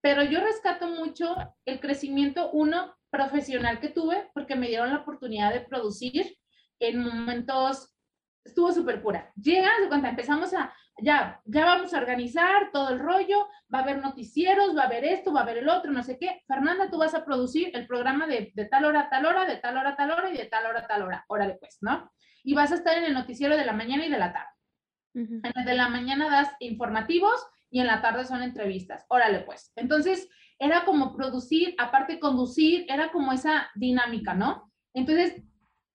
[0.00, 5.52] Pero yo rescato mucho el crecimiento, uno, profesional que tuve, porque me dieron la oportunidad
[5.52, 6.36] de producir
[6.80, 7.94] en momentos,
[8.44, 9.30] estuvo súper pura.
[9.36, 13.98] Llegas, cuando empezamos a, ya, ya vamos a organizar todo el rollo, va a haber
[13.98, 16.42] noticieros, va a haber esto, va a haber el otro, no sé qué.
[16.46, 19.56] Fernanda, tú vas a producir el programa de, de tal hora a tal hora, de
[19.56, 21.24] tal hora a tal hora y de tal hora a tal hora.
[21.28, 22.12] Órale, pues, ¿no?
[22.44, 24.50] Y vas a estar en el noticiero de la mañana y de la tarde.
[25.14, 29.04] En el de la mañana das informativos y en la tarde son entrevistas.
[29.08, 29.72] Órale, pues.
[29.76, 30.28] Entonces,
[30.58, 34.72] era como producir, aparte conducir, era como esa dinámica, ¿no?
[34.92, 35.42] Entonces,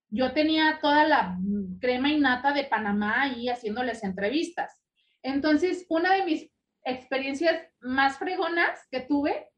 [0.10, 1.38] yo tenía toda la
[1.80, 4.82] crema innata de Panamá ahí haciéndoles entrevistas.
[5.24, 6.52] Entonces, una de mis
[6.84, 9.50] experiencias más fregonas que tuve,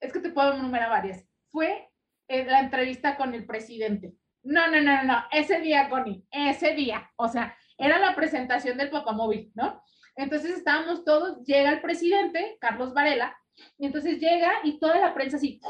[0.00, 1.90] es que te puedo enumerar varias, fue
[2.28, 4.14] eh, la entrevista con el presidente.
[4.42, 7.10] No, no, no, no, ese día, Connie, ese día.
[7.16, 9.82] O sea, era la presentación del papamóvil, ¿no?
[10.16, 13.36] Entonces estábamos todos, llega el presidente, Carlos Varela,
[13.78, 15.60] y entonces llega y toda la prensa así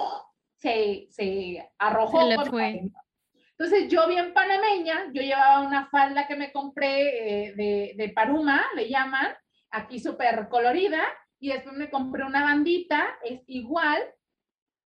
[0.56, 2.20] se, se arrojó.
[3.60, 8.64] Entonces yo bien panameña, yo llevaba una falda que me compré eh, de, de Paruma,
[8.74, 9.34] le llaman,
[9.70, 11.02] aquí súper colorida,
[11.38, 14.02] y después me compré una bandita, es igual,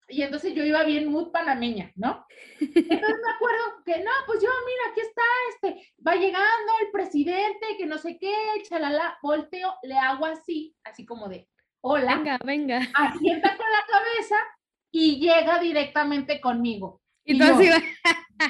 [0.08, 2.26] y entonces yo iba bien mood panameña, ¿no?
[2.60, 5.22] Entonces me acuerdo que, no, pues yo, mira, aquí está,
[5.52, 8.34] este, va llegando el presidente, que no sé qué,
[8.68, 11.48] chalala, volteo, le hago así, así como de,
[11.82, 12.16] hola.
[12.16, 12.80] Venga, venga.
[12.96, 14.38] Asienta con la cabeza
[14.90, 17.03] y llega directamente conmigo.
[17.26, 17.70] Y, así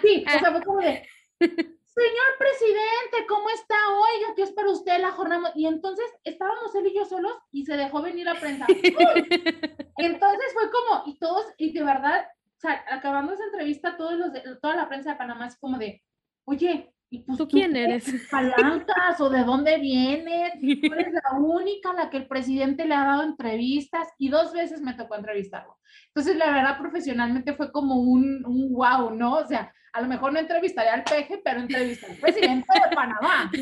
[0.01, 1.07] Sí, o sea, fue como de,
[1.39, 3.76] señor presidente, ¿cómo está?
[3.89, 5.51] Oiga, ¿qué es para usted la jornada?
[5.55, 8.65] Y entonces estábamos él y yo solos y se dejó venir la prensa.
[9.97, 12.26] Entonces fue como, y todos, y de verdad,
[12.57, 16.01] o sea, acabando esa entrevista, todos los toda la prensa de Panamá es como de,
[16.45, 18.11] oye, ¿y pues, ¿tú quién eres?
[18.32, 20.53] ¿Palancas o de dónde vienes?
[20.82, 24.51] Tú eres la única a la que el presidente le ha dado entrevistas y dos
[24.51, 25.78] veces me tocó entrevistarlo.
[26.07, 29.36] Entonces, la verdad, profesionalmente fue como un, un wow, ¿no?
[29.36, 33.51] O sea, a lo mejor no entrevistaría al peje, pero entrevisté al presidente de Panamá.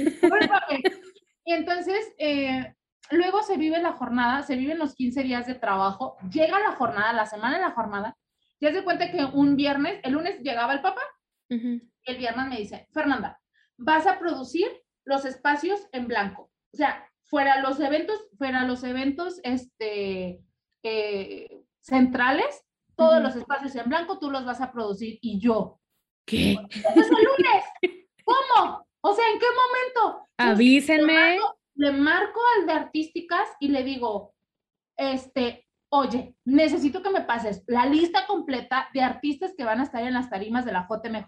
[1.43, 2.75] Y entonces, eh,
[3.09, 7.11] luego se vive la jornada, se viven los 15 días de trabajo, llega la jornada,
[7.13, 8.15] la semana de la jornada,
[8.61, 11.01] ya se cuenta que un viernes, el lunes llegaba el papá,
[11.49, 13.40] el viernes me dice, Fernanda,
[13.81, 14.67] vas a producir
[15.05, 16.51] los espacios en blanco.
[16.73, 20.41] O sea, fuera los eventos, fuera los eventos este,
[20.83, 22.63] eh, centrales,
[22.95, 25.81] todos los espacios en blanco tú los vas a producir y yo,
[26.25, 26.51] ¿Qué?
[26.51, 27.63] Es el lunes.
[28.23, 28.87] ¿Cómo?
[29.01, 30.27] O sea, ¿en qué momento?
[30.37, 31.39] Avísenme.
[31.75, 34.35] Le marco, al de artísticas y le digo,
[34.97, 40.03] este, oye, necesito que me pases la lista completa de artistas que van a estar
[40.03, 41.27] en las tarimas de la JMJ.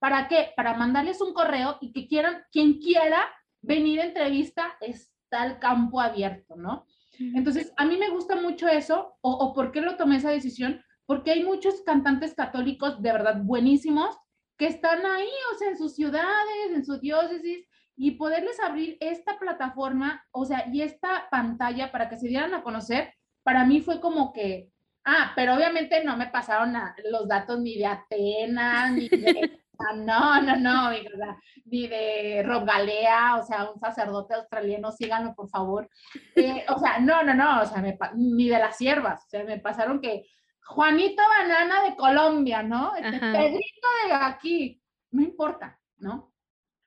[0.00, 0.48] ¿Para qué?
[0.56, 3.24] Para mandarles un correo y que quieran, quien quiera
[3.62, 6.86] venir a entrevista, está el campo abierto, ¿no?
[7.18, 10.82] Entonces, a mí me gusta mucho eso, o, o por qué lo tomé esa decisión,
[11.04, 14.16] porque hay muchos cantantes católicos de verdad buenísimos
[14.56, 19.38] que están ahí, o sea, en sus ciudades, en su diócesis, y poderles abrir esta
[19.38, 24.00] plataforma, o sea, y esta pantalla para que se dieran a conocer, para mí fue
[24.00, 24.70] como que,
[25.04, 26.74] ah, pero obviamente no me pasaron
[27.10, 29.59] los datos ni de Atenas, ni de,
[29.94, 30.90] no, no, no,
[31.64, 35.88] ni de Rob Galea, o sea, un sacerdote australiano, síganlo, por favor.
[36.36, 37.82] Eh, o sea, no, no, no, o sea,
[38.14, 40.24] ni de las siervas, o sea, me pasaron que
[40.64, 42.94] Juanito Banana de Colombia, ¿no?
[42.94, 46.32] Este Pedrito de aquí, no importa, ¿no?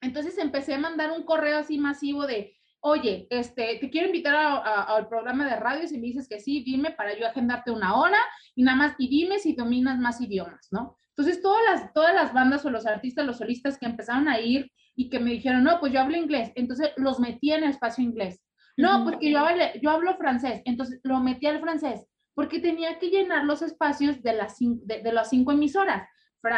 [0.02, 5.08] Entonces empecé a mandar un correo así masivo de, oye, este, te quiero invitar al
[5.08, 8.20] programa de radio, si me dices que sí, dime para yo agendarte una hora
[8.56, 10.98] y nada más, y dime si dominas más idiomas, ¿no?
[11.16, 14.72] Entonces todas las, todas las bandas o los artistas, los solistas que empezaron a ir
[14.96, 18.04] y que me dijeron, no, pues yo hablo inglés, entonces los metí en el espacio
[18.04, 18.42] inglés.
[18.76, 23.10] No, porque yo hablo, yo hablo francés, entonces lo metí al francés porque tenía que
[23.10, 26.08] llenar los espacios de las, de, las cinco emisoras,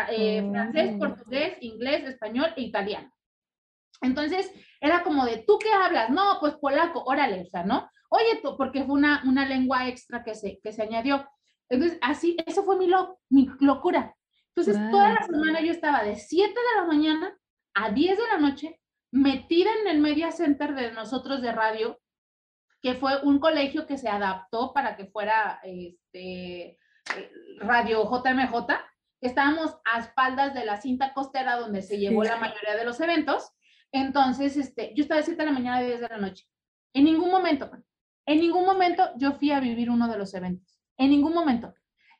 [0.10, 1.00] eh, francés, mm.
[1.00, 3.12] portugués, inglés, español e italiano.
[4.02, 6.10] Entonces, era como de, ¿tú qué hablas?
[6.10, 7.90] No, pues polaco, órale, o sea, ¿no?
[8.10, 11.28] Oye, tú, porque fue una, una lengua extra que se, que se añadió.
[11.70, 12.90] Entonces, así, eso fue mi,
[13.30, 14.16] mi locura.
[14.56, 17.38] Entonces, toda la semana yo estaba de 7 de la mañana
[17.74, 18.80] a 10 de la noche
[19.12, 22.00] metida en el media center de nosotros de radio,
[22.82, 26.78] que fue un colegio que se adaptó para que fuera este, eh,
[27.60, 28.54] Radio JMJ.
[29.22, 33.52] Estábamos a espaldas de la cinta costera donde se llevó la mayoría de los eventos.
[33.92, 36.46] Entonces, este, yo estaba de 7 de la mañana a 10 de la noche.
[36.94, 37.72] En ningún momento,
[38.26, 40.80] en ningún momento yo fui a vivir uno de los eventos.
[40.98, 41.74] En ningún momento.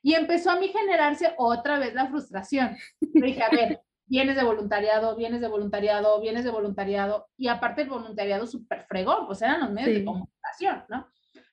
[0.06, 2.78] Y empezó a mí generarse otra vez la frustración.
[3.02, 7.90] dije, a ver, vienes de voluntariado, vienes de voluntariado, vienes de voluntariado, y aparte el
[7.90, 11.08] voluntariado súper fregón, pues eran los medios de comunicación, ¿no?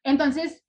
[0.05, 0.67] Entonces,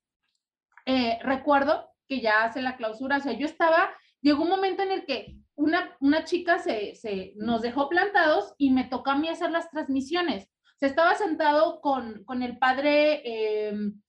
[0.86, 3.90] eh, recuerdo que ya hace la clausura, o sea, yo estaba,
[4.22, 8.70] llegó un momento en el que una, una chica se, se nos dejó plantados y
[8.70, 10.44] me tocó a mí hacer las transmisiones.
[10.46, 14.00] O sea, estaba sentado con, con el padre, em,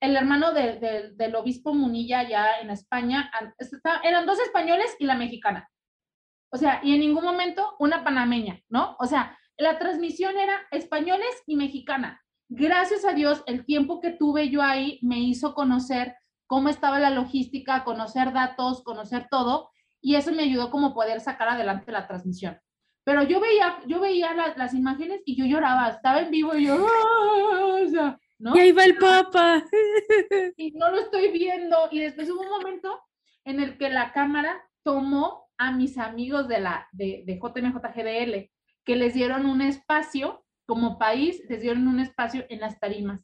[0.00, 3.30] el hermano del obispo Munilla ya en España,
[4.04, 5.68] eran dos españoles y la mexicana.
[6.50, 8.96] O sea, y en ningún momento una panameña, ¿no?
[9.00, 12.22] O sea, la transmisión era españoles y mexicana.
[12.48, 17.10] Gracias a Dios, el tiempo que tuve yo ahí me hizo conocer cómo estaba la
[17.10, 19.70] logística, conocer datos, conocer todo,
[20.00, 22.58] y eso me ayudó como poder sacar adelante la transmisión.
[23.04, 26.86] Pero yo veía, yo veía las, imágenes y yo lloraba, estaba en vivo y yo,
[26.86, 28.18] ¡ah!
[28.38, 28.56] ¿No?
[28.56, 29.64] Y ahí va el Papa.
[30.56, 31.88] Y no lo estoy viendo.
[31.90, 33.00] Y después hubo un momento
[33.44, 38.50] en el que la cámara tomó a mis amigos de la de, de JMJGDL,
[38.84, 43.20] que les dieron un espacio como país, les dieron un espacio en las tarimas.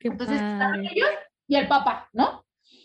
[0.00, 1.08] Entonces estaban ellos
[1.48, 2.44] y el Papa, ¿no?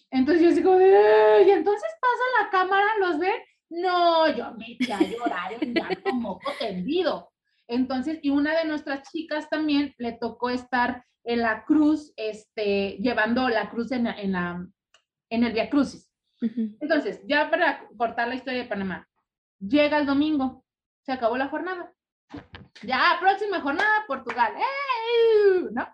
[0.09, 3.41] Entonces yo digo, y entonces pasa la cámara, los ven
[3.71, 7.31] no, yo me eché a llorar en llanto moco tendido.
[7.67, 13.47] Entonces, y una de nuestras chicas también le tocó estar en la cruz, este, llevando
[13.49, 14.67] la cruz en, en, la,
[15.29, 16.09] en el Via Crucis.
[16.41, 19.07] Entonces, ya para cortar la historia de Panamá,
[19.59, 20.65] llega el domingo,
[21.03, 21.93] se acabó la jornada.
[22.81, 24.53] Ya, próxima jornada, Portugal,
[25.71, 25.87] ¿no?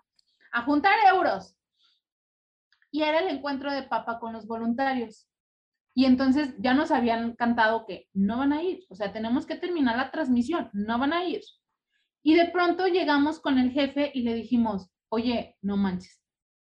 [0.54, 1.58] A juntar euros.
[2.92, 5.28] Y era el encuentro de Papa con los voluntarios.
[5.94, 9.56] Y entonces ya nos habían cantado que no van a ir, o sea, tenemos que
[9.56, 11.42] terminar la transmisión, no van a ir.
[12.22, 16.22] Y de pronto llegamos con el jefe y le dijimos, oye, no manches.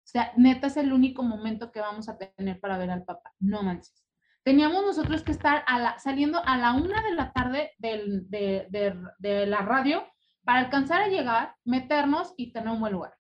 [0.04, 3.32] O sea, neta es el único momento que vamos a tener para ver al papá,
[3.40, 4.04] no manches.
[4.42, 8.66] Teníamos nosotros que estar a la, saliendo a la una de la tarde del, de,
[8.70, 10.06] de, de la radio
[10.44, 13.14] para alcanzar a llegar, meternos y tener un buen lugar.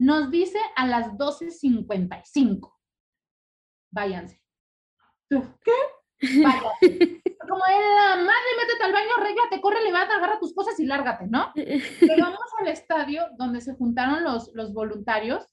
[0.00, 2.74] Nos dice a las 12.55,
[3.92, 4.42] váyanse.
[5.28, 6.42] ¿Qué?
[6.42, 6.72] Vaya.
[7.58, 11.52] Como madre, métete al baño, arréglate, corre, levanta, agarra tus cosas y lárgate, ¿no?
[11.54, 15.46] Llegamos al estadio donde se juntaron los, los voluntarios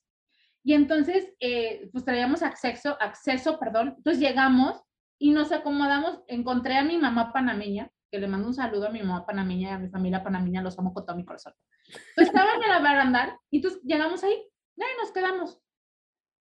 [0.63, 3.95] y entonces, eh, pues traíamos acceso, acceso, perdón.
[3.97, 4.81] Entonces llegamos
[5.19, 6.21] y nos acomodamos.
[6.27, 9.73] Encontré a mi mamá panameña, que le mando un saludo a mi mamá panameña y
[9.73, 11.53] a mi familia panameña, los amo con todo mi corazón.
[11.87, 14.33] Entonces estaban en la barandal y entonces llegamos ahí,
[14.75, 15.59] y nos quedamos.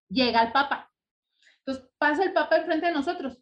[0.09, 0.89] Llega el papa
[1.69, 3.37] entonces pasa el Papa enfrente de nosotros.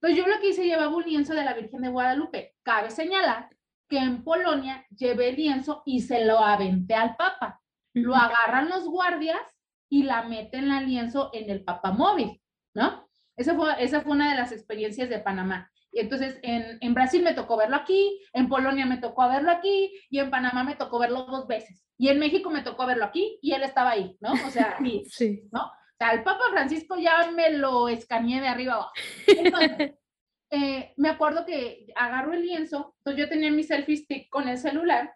[0.00, 2.54] Entonces yo lo que hice llevaba un lienzo de la Virgen de Guadalupe.
[2.62, 3.48] Cabe señalar
[3.88, 7.60] que en Polonia llevé el lienzo y se lo aventé al Papa.
[7.94, 9.40] Lo agarran los guardias
[9.88, 12.40] y la meten el lienzo en el Papa móvil,
[12.74, 13.08] ¿no?
[13.36, 15.70] Esa fue, esa fue una de las experiencias de Panamá.
[15.90, 19.92] Y entonces en, en, Brasil me tocó verlo aquí, en Polonia me tocó verlo aquí
[20.10, 21.84] y en Panamá me tocó verlo dos veces.
[21.96, 24.32] Y en México me tocó verlo aquí y él estaba ahí, ¿no?
[24.32, 24.76] O sea,
[25.08, 25.48] sí.
[25.50, 25.72] ¿no?
[25.98, 28.92] Sea, el Papa Francisco ya me lo escaneé de arriba abajo.
[29.26, 29.94] Entonces,
[30.50, 34.58] eh, me acuerdo que agarro el lienzo, entonces yo tenía mi selfie stick con el
[34.58, 35.14] celular,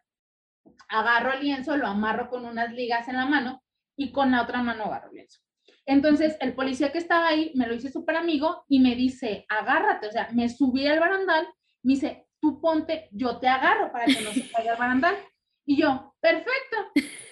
[0.88, 3.62] agarro el lienzo, lo amarro con unas ligas en la mano
[3.96, 5.40] y con la otra mano agarro el lienzo.
[5.86, 10.08] Entonces, el policía que estaba ahí me lo hice súper amigo y me dice, agárrate,
[10.08, 11.46] o sea, me subí al barandal,
[11.82, 15.16] me dice, tú ponte, yo te agarro para que no se caiga el barandal.
[15.64, 16.76] Y yo, perfecto,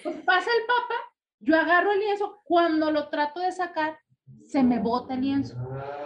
[0.03, 1.10] pues pasa el papa
[1.41, 3.99] yo agarro el lienzo, cuando lo trato de sacar,
[4.43, 5.55] se me bota el lienzo.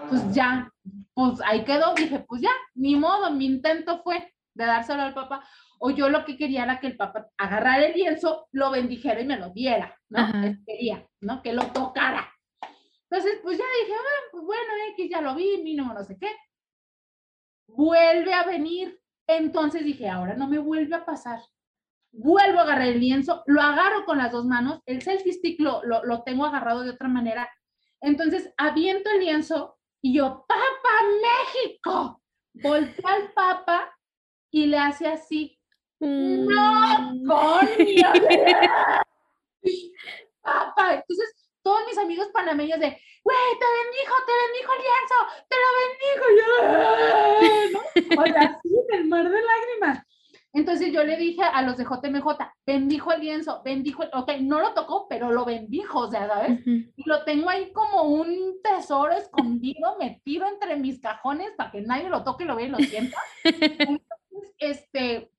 [0.10, 0.72] Pues ya,
[1.14, 5.46] pues ahí quedó, dije, pues ya, ni modo, mi intento fue de dárselo al papá,
[5.80, 9.26] o yo lo que quería era que el papá agarrara el lienzo, lo bendijera y
[9.26, 10.32] me lo diera, ¿no?
[10.66, 11.42] Quería, ¿no?
[11.42, 12.32] Que lo tocara.
[13.10, 14.62] Entonces, pues ya dije, ah, pues bueno,
[14.94, 16.30] X ya lo vi, mi no sé qué.
[17.68, 19.00] Vuelve a venir.
[19.28, 21.40] Entonces dije, ahora no me vuelve a pasar
[22.18, 25.82] vuelvo a agarrar el lienzo, lo agarro con las dos manos, el selfie stick lo,
[25.84, 27.49] lo, tengo agarrado de otra manera.
[28.01, 32.22] Entonces, aviento el lienzo y yo, ¡Papa México!
[32.53, 33.97] Voltea al Papa
[34.49, 35.59] y le hace así.
[35.99, 37.28] ¡No, mm.
[37.28, 38.13] coño!
[40.41, 40.93] ¡Papa!
[40.93, 45.16] Entonces, todos mis amigos panameños de, güey, te bendijo, te bendijo el lienzo,
[45.49, 46.26] te lo bendijo.
[46.39, 50.05] yo, O sea, así, el mar de lágrimas.
[50.56, 52.26] Entonces yo le dije a los de JMJ,
[52.66, 56.66] bendijo el lienzo, bendijo, el, ok, no lo tocó, pero lo bendijo, o sea, ¿sabes?
[56.66, 62.08] Y lo tengo ahí como un tesoro escondido, metido entre mis cajones para que nadie
[62.08, 63.18] lo toque, lo vea y lo sienta.
[63.43, 65.30] Entonces, este,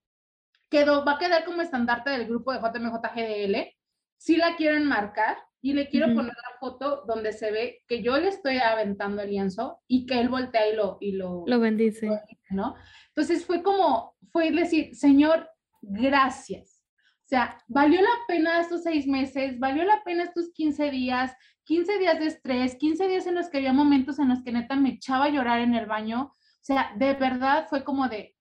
[0.68, 3.74] quedó, va a quedar como estandarte del grupo de JMJ GDL.
[4.18, 8.16] Si la quieren marcar y le quiero poner la foto donde se ve que yo
[8.18, 12.08] le estoy aventando el lienzo y que él voltea y lo, y lo, lo bendice,
[12.50, 12.76] ¿no?
[13.08, 15.50] Entonces fue como, fue decir, Señor,
[15.82, 16.84] gracias.
[17.24, 21.98] O sea, valió la pena estos seis meses, valió la pena estos 15 días, 15
[21.98, 24.90] días de estrés, 15 días en los que había momentos en los que neta me
[24.90, 26.26] echaba a llorar en el baño.
[26.26, 28.36] O sea, de verdad fue como de,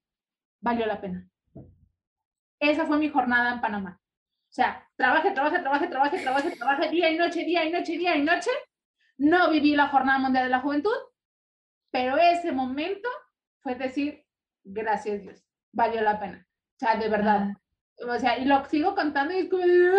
[0.62, 1.28] valió la pena.
[2.60, 4.00] Esa fue mi jornada en Panamá.
[4.56, 8.16] O sea, trabaje, trabaje, trabaje, trabaje, trabaje, trabaje, día y noche, día y noche, día
[8.16, 8.50] y noche.
[9.18, 10.96] No viví la Jornada Mundial de la Juventud,
[11.92, 13.10] pero ese momento
[13.60, 14.26] fue decir,
[14.64, 15.44] gracias Dios,
[15.74, 16.48] valió la pena.
[16.48, 17.50] O sea, de verdad.
[18.08, 19.92] O sea, y lo sigo contando y es como de,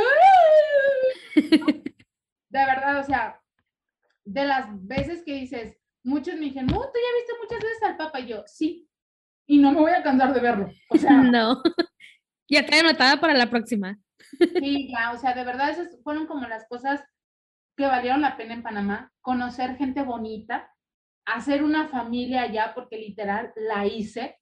[2.50, 3.38] verdad, o sea,
[4.24, 7.98] de las veces que dices, muchos me dijeron, no, tú ya viste muchas veces al
[7.98, 8.20] Papa.
[8.20, 8.88] Y yo, sí,
[9.46, 10.70] y no me voy a cansar de verlo.
[10.88, 11.62] O sea, no.
[12.48, 13.98] Ya te anotada para la próxima.
[14.58, 17.04] Sí, ya, o sea, de verdad esas fueron como las cosas
[17.76, 20.72] que valieron la pena en Panamá, conocer gente bonita,
[21.26, 24.40] hacer una familia allá, porque literal la hice.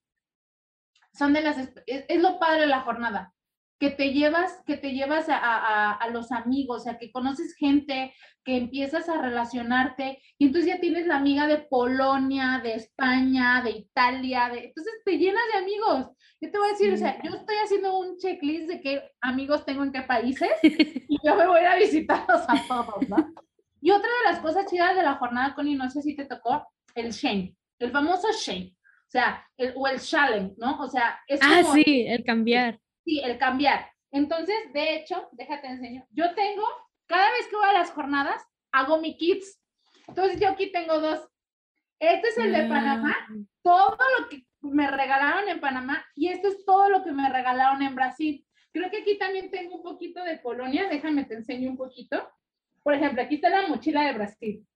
[1.12, 1.56] Son de las,
[1.86, 3.34] es, lo padre de la jornada,
[3.78, 7.54] que te llevas, que te llevas a, a, a, los amigos, o sea, que conoces
[7.56, 8.14] gente,
[8.44, 13.70] que empiezas a relacionarte, y entonces ya tienes la amiga de Polonia, de España, de
[13.70, 16.10] Italia, de, entonces te llenas de amigos.
[16.40, 19.64] Yo te voy a decir, o sea, yo estoy haciendo un checklist de qué amigos
[19.64, 23.34] tengo en qué países, y yo me voy a ir a visitarlos a todos, ¿no?
[23.80, 26.66] Y otra de las cosas chidas de la jornada, Connie, no sé si te tocó,
[26.94, 30.78] el shame, el famoso shame, o sea, el, o el challenge, ¿no?
[30.80, 32.80] O sea, es Ah, sí, el cambiar.
[33.04, 33.90] Sí, el cambiar.
[34.10, 36.64] Entonces, de hecho, déjate enseño, yo tengo,
[37.06, 38.42] cada vez que voy a las jornadas,
[38.72, 39.60] hago mi kits.
[40.08, 41.28] Entonces, yo aquí tengo dos.
[41.98, 43.34] Este es el de Panamá, ah.
[43.62, 47.82] todo lo que me regalaron en Panamá y esto es todo lo que me regalaron
[47.82, 48.46] en Brasil.
[48.72, 52.28] Creo que aquí también tengo un poquito de Polonia, déjame te enseño un poquito.
[52.82, 54.66] Por ejemplo, aquí está la mochila de Brasil,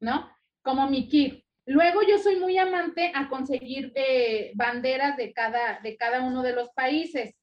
[0.00, 0.30] ¿no?
[0.62, 1.44] Como mi kit.
[1.68, 6.54] Luego yo soy muy amante a conseguir eh, banderas de cada, de cada uno de
[6.54, 7.34] los países.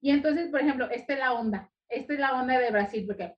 [0.00, 1.70] Y entonces, por ejemplo, esta es la onda.
[1.88, 3.32] Esta es la onda de Brasil, porque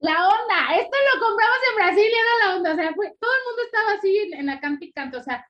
[0.00, 3.30] la onda, esto lo compramos en Brasil y era la onda, o sea, fue, todo
[3.32, 4.60] el mundo estaba así en, la
[4.92, 5.48] canto, o sea,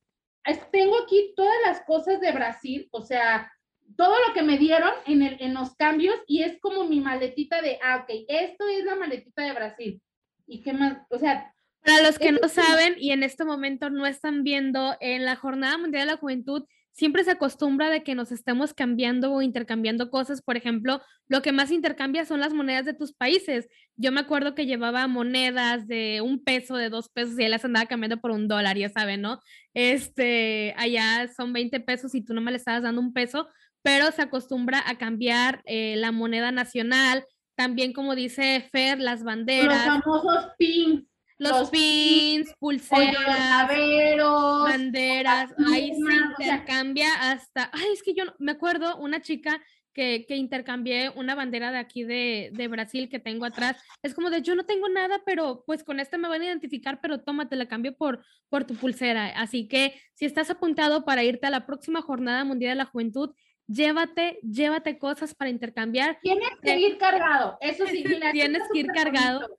[0.71, 3.51] tengo aquí todas las cosas de Brasil, o sea,
[3.97, 7.63] todo lo que me dieron en, el, en los cambios y es como mi maletita
[7.63, 10.03] de, ah, ok, esto es la maletita de Brasil.
[10.47, 10.99] ¿Y qué más?
[11.11, 11.53] O sea...
[11.83, 15.79] Para los que no saben y en este momento no están viendo, en la Jornada
[15.79, 16.65] Mundial de la Juventud
[16.97, 20.41] siempre se acostumbra de que nos estemos cambiando o intercambiando cosas.
[20.41, 23.69] Por ejemplo, lo que más intercambia son las monedas de tus países.
[23.97, 27.67] Yo me acuerdo que llevaba monedas de un peso, de dos pesos y él las
[27.67, 29.41] andaba cambiando por un dólar, ya saben, ¿no?
[29.75, 33.47] Este, allá son 20 pesos y tú no me le estabas dando un peso,
[33.83, 37.27] pero se acostumbra a cambiar eh, la moneda nacional.
[37.57, 39.87] También, como dice Fer, las banderas.
[39.87, 41.05] Los famosos pins
[41.39, 49.21] los, pins, pulseras, banderas, ahí se intercambia hasta, ay, es que yo me acuerdo una
[49.21, 54.15] chica que, que intercambié una bandera de aquí de, de, Brasil que tengo atrás, es
[54.15, 57.21] como de yo no tengo nada, pero pues con esta me van a identificar, pero
[57.21, 59.29] tómate, la cambio por, por tu pulsera.
[59.41, 63.35] Así que si estás apuntado para irte a la próxima Jornada Mundial de la Juventud,
[63.67, 66.19] llévate, llévate cosas para intercambiar.
[66.23, 68.05] Tienes que ir cargado, eso sí.
[68.33, 69.59] Tienes que ir cargado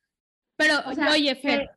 [0.58, 0.74] pero,
[1.12, 1.70] oye, Fer.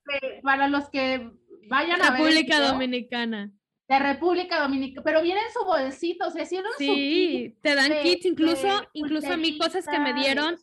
[0.43, 1.31] para los que
[1.69, 2.21] vayan a ver.
[2.21, 3.53] República Dominicana.
[3.87, 8.69] De República Dominicana, pero vienen su bolsito, o sea, hicieron sí, te dan kits, incluso,
[8.93, 10.57] incluso a mí cosas que me dieron,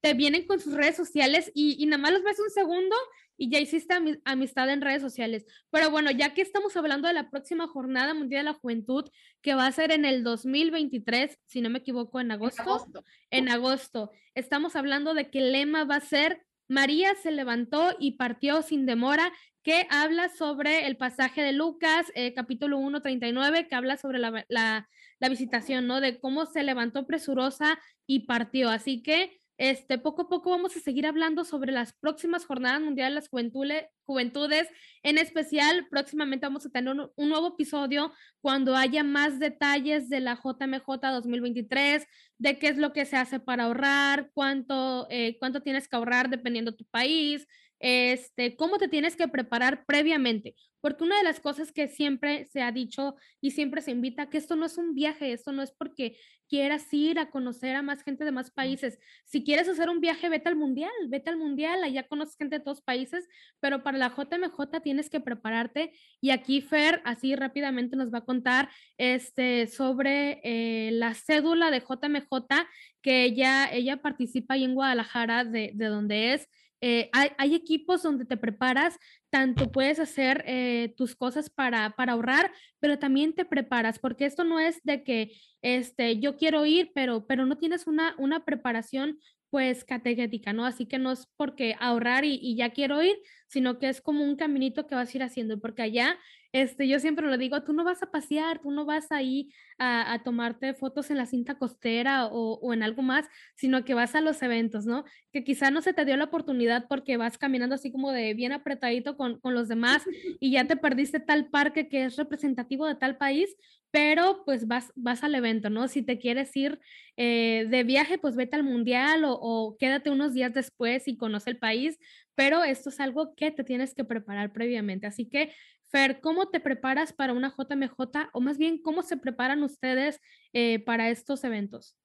[0.00, 2.94] te vienen con sus redes sociales y, y nada más los ves un segundo
[3.38, 5.46] y ya hiciste amistad en redes sociales.
[5.70, 9.08] Pero bueno, ya que estamos hablando de la próxima Jornada Mundial de la Juventud,
[9.40, 12.62] que va a ser en el 2023, si no me equivoco, en agosto.
[12.62, 13.04] En agosto.
[13.30, 14.10] En agosto.
[14.34, 18.84] Estamos hablando de que el lema va a ser María se levantó y partió sin
[18.84, 19.32] demora,
[19.62, 24.44] que habla sobre el pasaje de Lucas, eh, capítulo 1, 39, que habla sobre la,
[24.48, 26.00] la, la, visitación, ¿no?
[26.00, 28.68] De cómo se levantó presurosa y partió.
[28.68, 33.28] Así que este, poco a poco vamos a seguir hablando sobre las próximas jornadas mundiales
[33.30, 34.68] de las juventudes.
[35.02, 40.36] En especial, próximamente vamos a tener un, nuevo episodio cuando haya más detalles de la
[40.36, 42.06] JMJ 2023,
[42.38, 46.30] de qué es lo que se hace para ahorrar, cuánto, eh, cuánto tienes que ahorrar
[46.30, 47.46] dependiendo de tu país,
[47.80, 52.62] este, cómo te tienes que preparar previamente, porque una de las cosas que siempre se
[52.62, 55.72] ha dicho y siempre se invita, que esto no es un viaje, esto no es
[55.72, 56.16] porque
[56.48, 58.98] quieras ir a conocer a más gente de más países.
[59.24, 62.64] Si quieres hacer un viaje, vete al mundial, vete al mundial, allá conoces gente de
[62.64, 63.28] todos países,
[63.60, 68.24] pero para la JMJ tienes que prepararte y aquí Fer así rápidamente nos va a
[68.24, 72.66] contar este, sobre eh, la cédula de JMJ
[73.02, 76.48] que ella, ella participa ahí en Guadalajara, de, de donde es.
[76.80, 78.98] Eh, hay, equipos donde te preparas,
[79.30, 84.44] tanto puedes hacer eh, tus cosas para, para ahorrar, pero también te preparas, porque esto
[84.44, 89.18] no es de que este, yo quiero ir, pero, pero no tienes una, una preparación
[89.50, 90.66] pues categética, ¿no?
[90.66, 93.16] Así que no es porque ahorrar y, y, ya quiero ir,
[93.48, 96.16] sino que es como un caminito que vas a ir haciendo, porque allá
[96.52, 100.14] este, yo siempre lo digo, tú no vas a pasear, tú no vas ahí a,
[100.14, 104.14] a tomarte fotos en la cinta costera o, o, en algo más, sino que vas
[104.14, 105.04] a los eventos, ¿no?
[105.30, 108.52] Que quizá no se te dio la oportunidad porque vas caminando así como de bien
[108.52, 110.04] apretadito con, con los demás
[110.40, 113.54] y ya te perdiste tal parque que es representativo de tal país,
[113.90, 115.86] pero pues vas, vas al evento, ¿no?
[115.88, 116.80] Si te quieres ir
[117.18, 121.50] eh, de viaje, pues vete al mundial o, o, quédate unos días después y conoce
[121.50, 121.98] el país,
[122.38, 125.08] pero esto es algo que te tienes que preparar previamente.
[125.08, 125.52] Así que
[125.88, 130.20] Fer, ¿cómo te preparas para una JMJ o más bien cómo se preparan ustedes
[130.52, 131.96] eh, para estos eventos?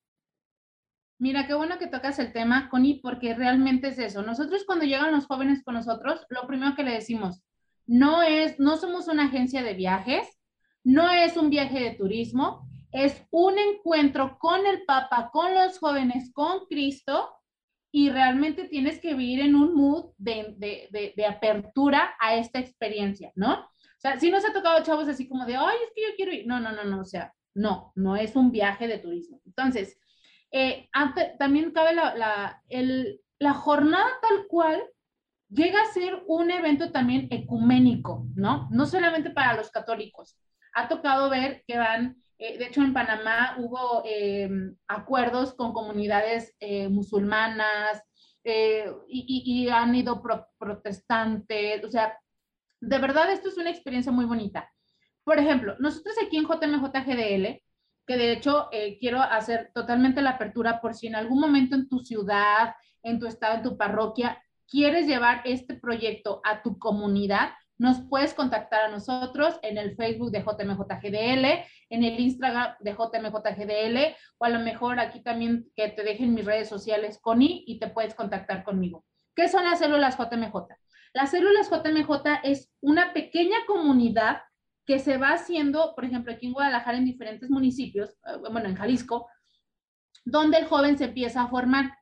[1.19, 4.23] Mira, qué bueno que tocas el tema, Connie, porque realmente es eso.
[4.23, 7.43] Nosotros cuando llegan los jóvenes con nosotros, lo primero que le decimos,
[7.85, 10.27] no es, no somos una agencia de viajes,
[10.83, 16.31] no es un viaje de turismo, es un encuentro con el Papa, con los jóvenes,
[16.33, 17.29] con Cristo,
[17.95, 23.31] y realmente tienes que vivir en un mood de, de, de, apertura a esta experiencia,
[23.35, 23.53] ¿no?
[23.53, 26.31] O sea, si nos ha tocado chavos así como de, ay, es que yo quiero
[26.33, 26.47] ir.
[26.47, 29.39] No, no, no, no, o sea, no, no es un viaje de turismo.
[29.45, 29.99] Entonces,
[30.51, 30.89] eh,
[31.37, 34.83] también cabe la, la, el, la jornada tal cual
[35.49, 38.69] llega a ser un evento también ecuménico, ¿no?
[38.71, 40.35] No solamente para los católicos.
[40.73, 44.49] Ha tocado ver que van eh, de hecho, en Panamá hubo eh,
[44.87, 48.01] acuerdos con comunidades eh, musulmanas
[48.43, 50.21] y, han ido
[50.57, 51.83] protestantes.
[51.85, 52.17] O sea,
[52.81, 54.69] de verdad esto es una experiencia muy bonita.
[55.23, 57.61] Por ejemplo, nosotros aquí en JMJGDL,
[58.05, 58.69] que de hecho
[58.99, 63.27] quiero hacer totalmente la apertura por si en algún momento en tu ciudad, en tu
[63.27, 67.51] estado, en tu parroquia, quieres llevar este proyecto a tu comunidad,
[67.83, 74.15] nos puedes contactar a nosotros en el Facebook de JMJGDL, en el Instagram de JMJGDL,
[74.37, 77.89] o a lo mejor aquí también que te dejen mis redes sociales, Connie, y te
[77.89, 79.03] puedes contactar conmigo.
[79.35, 80.53] ¿Qué son las células JMJ?
[81.13, 84.43] Las células JMJ es una pequeña comunidad
[84.85, 88.75] que se va haciendo, por ejemplo, aquí en Guadalajara, en diferentes municipios, eh, bueno, en
[88.75, 89.27] Jalisco,
[90.23, 91.97] donde el joven se empieza a formar.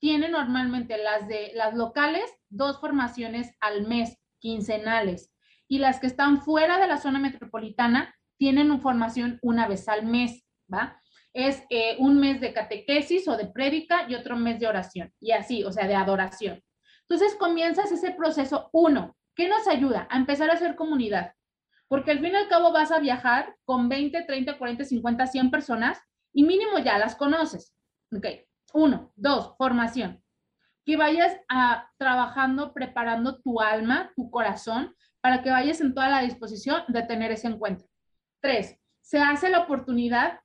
[0.00, 5.32] Tiene normalmente las de las locales dos formaciones al mes quincenales
[5.68, 10.46] y las que están fuera de la zona metropolitana tienen formación una vez al mes,
[10.72, 11.00] ¿va?
[11.34, 15.32] Es eh, un mes de catequesis o de prédica y otro mes de oración, y
[15.32, 16.62] así, o sea, de adoración.
[17.02, 20.06] Entonces comienzas ese proceso, uno, ¿qué nos ayuda?
[20.10, 21.34] A empezar a hacer comunidad,
[21.88, 25.50] porque al fin y al cabo vas a viajar con 20, 30, 40, 50, 100
[25.50, 26.00] personas
[26.32, 27.74] y mínimo ya las conoces.
[28.14, 28.26] Ok,
[28.72, 30.22] uno, dos, formación
[30.88, 36.22] que vayas a, trabajando, preparando tu alma, tu corazón, para que vayas en toda la
[36.22, 37.86] disposición de tener ese encuentro.
[38.40, 40.40] Tres, se hace la oportunidad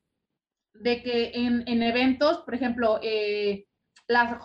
[0.74, 3.68] de que en, eventos, por ejemplo, eh,
[4.10, 4.38] la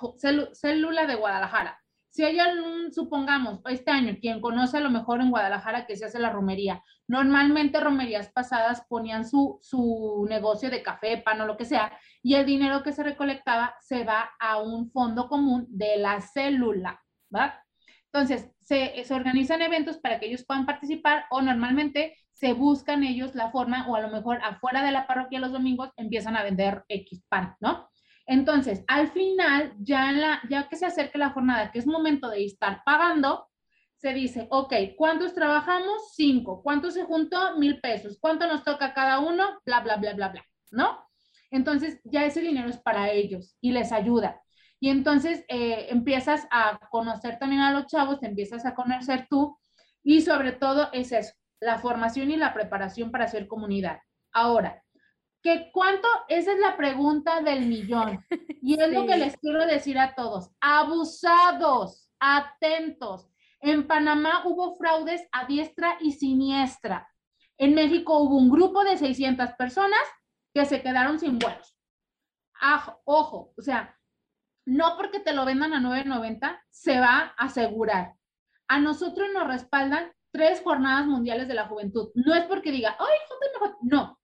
[0.53, 1.83] célula de Guadalajara,
[2.19, 6.05] si hay algún, supongamos, este año, quien conoce a lo mejor en Guadalajara que se
[6.05, 11.57] hace la romería, normalmente romerías pasadas ponían su, su negocio de café, pan o lo
[11.57, 15.97] que sea, y el dinero que se recolectaba se va a un fondo común de
[15.99, 17.01] la célula,
[17.33, 17.65] ¿va?
[18.07, 23.37] Entonces, se, se organizan eventos para que ellos puedan participar o normalmente se buscan ellos
[23.37, 26.85] la forma o a lo mejor afuera de la parroquia los domingos empiezan a vender
[26.89, 27.88] X pan, ¿no?
[28.29, 32.45] Entonces, al final, ya, la, ya que se acerque la jornada, que es momento de
[32.45, 33.49] estar pagando,
[33.97, 36.13] se dice, ok, ¿cuántos trabajamos?
[36.15, 36.63] Cinco.
[36.63, 37.57] ¿Cuánto se juntó?
[37.57, 38.19] Mil pesos.
[38.21, 39.59] ¿Cuánto nos toca cada uno?
[39.65, 41.09] Bla, bla, bla, bla, bla, ¿no?
[41.51, 44.43] Entonces, ya ese dinero es para ellos y les ayuda.
[44.79, 49.59] Y entonces eh, empiezas a conocer también a los chavos, te empiezas a conocer tú
[50.05, 53.99] y sobre todo es eso, la formación y la preparación para hacer comunidad.
[54.33, 54.85] Ahora,
[55.43, 58.25] que cuánto, esa es la pregunta del millón.
[58.61, 60.51] Y es lo que les quiero decir a todos.
[60.61, 63.31] Abusados, atentos.
[63.61, 67.09] En Panamá hubo fraudes a diestra y siniestra.
[67.57, 70.01] En México hubo un grupo de 600 personas
[70.53, 71.77] que se quedaron sin vuelos.
[73.05, 73.97] ojo, o sea,
[74.67, 78.15] no porque te lo vendan a 9.90 se va a asegurar.
[78.69, 82.11] A nosotros nos respaldan tres jornadas mundiales de la juventud.
[82.15, 83.19] No es porque diga, ay,
[83.83, 84.18] no,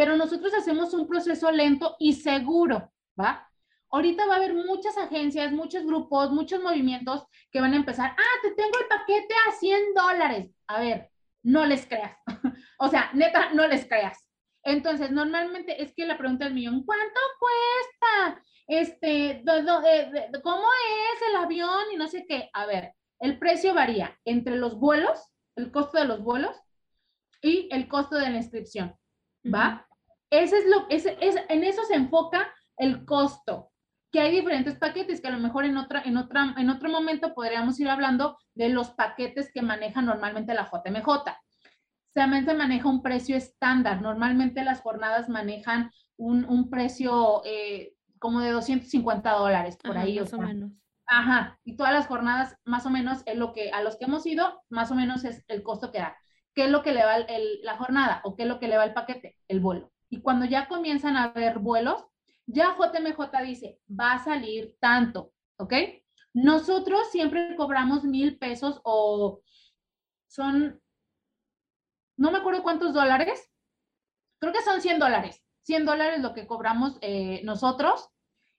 [0.00, 2.90] pero nosotros hacemos un proceso lento y seguro,
[3.20, 3.46] ¿va?
[3.90, 8.38] Ahorita va a haber muchas agencias, muchos grupos, muchos movimientos que van a empezar, ah,
[8.40, 10.54] te tengo el paquete a 100 dólares.
[10.68, 11.10] A ver,
[11.42, 12.16] no les creas.
[12.78, 14.26] o sea, neta, no les creas.
[14.62, 18.42] Entonces, normalmente es que la pregunta es millón, ¿cuánto cuesta?
[18.68, 19.44] Este,
[20.42, 20.66] ¿cómo
[21.12, 22.48] es el avión y no sé qué?
[22.54, 26.56] A ver, el precio varía entre los vuelos, el costo de los vuelos
[27.42, 28.96] y el costo de la inscripción,
[29.44, 29.86] ¿va?
[30.30, 33.70] Ese es lo, ese, es, en eso se enfoca el costo,
[34.12, 37.34] que hay diferentes paquetes que a lo mejor en, otra, en, otra, en otro momento
[37.34, 41.08] podríamos ir hablando de los paquetes que maneja normalmente la JMJ.
[42.12, 44.02] Se maneja un precio estándar.
[44.02, 50.18] Normalmente las jornadas manejan un, un precio eh, como de 250 dólares por ahí.
[50.18, 50.72] Más o, menos.
[51.06, 54.26] Ajá, y todas las jornadas más o menos es lo que a los que hemos
[54.26, 56.16] ido, más o menos es el costo que da.
[56.54, 58.76] ¿Qué es lo que le va el, la jornada o qué es lo que le
[58.76, 59.36] va el paquete?
[59.46, 59.92] El vuelo.
[60.10, 62.04] Y cuando ya comienzan a haber vuelos,
[62.46, 65.72] ya JMJ dice, va a salir tanto, ¿ok?
[66.34, 69.40] Nosotros siempre cobramos mil pesos o
[70.26, 70.80] son
[72.20, 73.50] no me acuerdo cuántos dólares,
[74.38, 78.10] creo que son 100 dólares, 100 dólares lo que cobramos eh, nosotros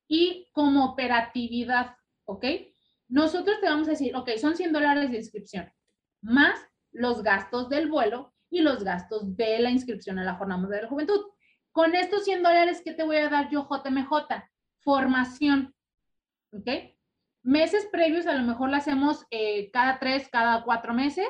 [0.08, 1.96] y como operatividad,
[2.26, 2.44] ¿ok?
[3.08, 5.72] Nosotros te vamos a decir, ok, son 100 dólares de inscripción,
[6.22, 6.60] más
[6.92, 10.90] los gastos del vuelo y los gastos de la inscripción a la Jornada de la
[10.90, 11.22] Juventud.
[11.72, 14.12] Con estos 100 dólares, ¿qué te voy a dar yo, JMJ?
[14.80, 15.74] Formación,
[16.52, 16.68] ¿ok?
[17.44, 21.28] Meses previos, a lo mejor lo hacemos eh, cada tres, cada cuatro meses.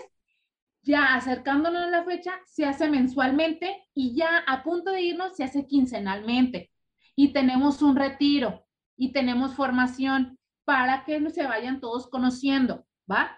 [0.84, 5.44] Ya acercándonos a la fecha, se hace mensualmente y ya a punto de irnos, se
[5.44, 6.72] hace quincenalmente.
[7.16, 8.66] Y tenemos un retiro
[8.98, 13.38] y tenemos formación para que se vayan todos conociendo, ¿va?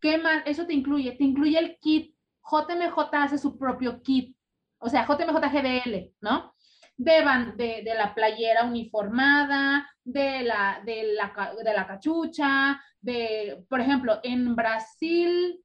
[0.00, 0.42] ¿Qué más?
[0.46, 2.14] Eso te incluye, te incluye el kit.
[2.48, 4.36] JMJ hace su propio kit,
[4.84, 6.54] o sea, JMJ GDL, ¿no?
[6.96, 7.24] De,
[7.56, 14.20] de, de la playera uniformada, de la, de la, de la cachucha, de, por ejemplo,
[14.22, 15.58] en Brasil,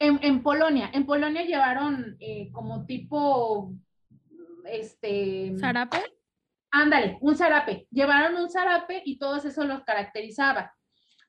[0.00, 3.72] en, en Polonia, en Polonia llevaron eh, como tipo,
[4.64, 5.56] este...
[5.58, 5.98] ¿Zarape?
[6.72, 7.86] Ándale, un zarape.
[7.90, 10.74] Llevaron un zarape y todo eso los caracterizaba.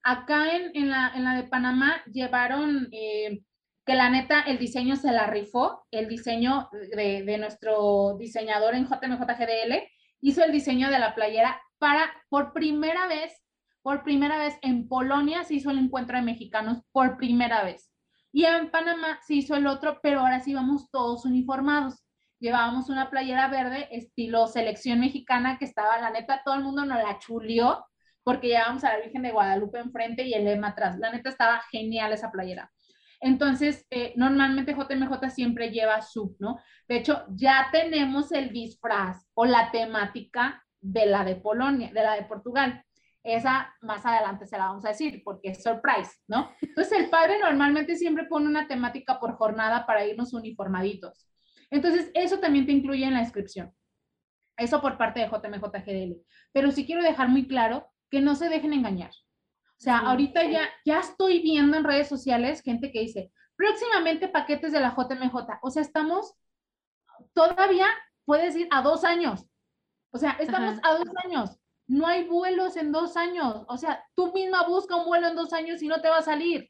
[0.03, 3.43] Acá en, en, la, en la, de Panamá llevaron eh,
[3.85, 9.83] que la neta el diseño se la rifó, el diseño de, nuestro diseñador en JMJGDL
[10.21, 13.33] hizo el diseño de la playera para, por primera vez,
[13.81, 17.91] por primera vez en Polonia se hizo el encuentro de mexicanos por primera vez.
[18.31, 22.03] Y en Panamá se hizo el otro, pero ahora sí vamos todos uniformados
[22.41, 26.97] llevábamos una playera verde estilo selección mexicana que estaba, la neta, todo el mundo nos
[26.97, 27.85] la chulió
[28.23, 30.97] porque llevábamos a la Virgen de Guadalupe enfrente y el lema atrás.
[30.99, 32.71] La neta estaba genial esa playera.
[33.21, 36.59] Entonces, eh, normalmente JMJ siempre lleva su, ¿no?
[36.87, 42.15] De hecho, ya tenemos el disfraz o la temática de la de Polonia, de la
[42.15, 42.83] de Portugal.
[43.23, 46.49] Esa más adelante se la vamos a decir porque es surprise, ¿no?
[46.61, 51.29] Entonces, el padre normalmente siempre pone una temática por jornada para irnos uniformaditos.
[51.69, 53.71] Entonces, eso también te incluye en la inscripción.
[54.57, 56.21] Eso por parte de JMJGDL.
[56.51, 59.11] Pero sí quiero dejar muy claro que no se dejen engañar.
[59.81, 64.71] O sea, ahorita ya, ya estoy viendo en redes sociales gente que dice, próximamente paquetes
[64.71, 65.35] de la JMJ.
[65.63, 66.35] O sea, estamos
[67.33, 67.87] todavía,
[68.23, 69.47] puedes ir a dos años.
[70.11, 71.57] O sea, estamos a dos años.
[71.87, 73.65] No hay vuelos en dos años.
[73.67, 76.21] O sea, tú misma busca un vuelo en dos años y no te va a
[76.21, 76.69] salir.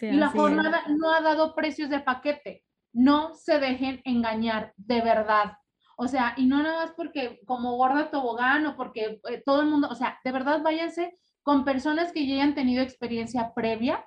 [0.00, 5.56] y la jornada no ha dado precios de paquete no se dejen engañar de verdad.
[5.96, 9.68] O sea, y no nada más porque como gorda tobogán o porque eh, todo el
[9.68, 14.04] mundo, o sea, de verdad váyanse con personas que ya hayan tenido experiencia previa.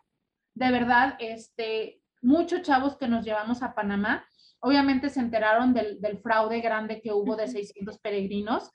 [0.54, 4.26] De verdad, este, muchos chavos que nos llevamos a Panamá,
[4.60, 8.72] obviamente se enteraron del, fraude grande que hubo de 600 peregrinos.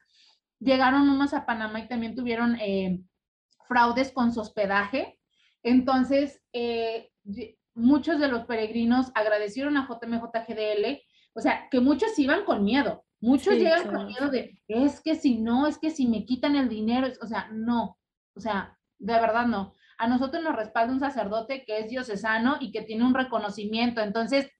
[0.60, 3.00] Llegaron unos a Panamá y también tuvieron eh,
[3.66, 5.18] fraudes con su hospedaje.
[5.62, 7.10] Entonces, eh,
[7.74, 11.00] muchos de los peregrinos agradecieron a JMJGDL,
[11.34, 15.38] o sea, que muchos iban con miedo, muchos llegan con miedo de, es que si
[15.38, 17.97] no, es que si me quitan el dinero, o sea, no,
[18.38, 19.74] o sea, de verdad no.
[19.98, 24.50] A nosotros nos respalda un sacerdote que es diocesano y que tiene un reconocimiento, entonces,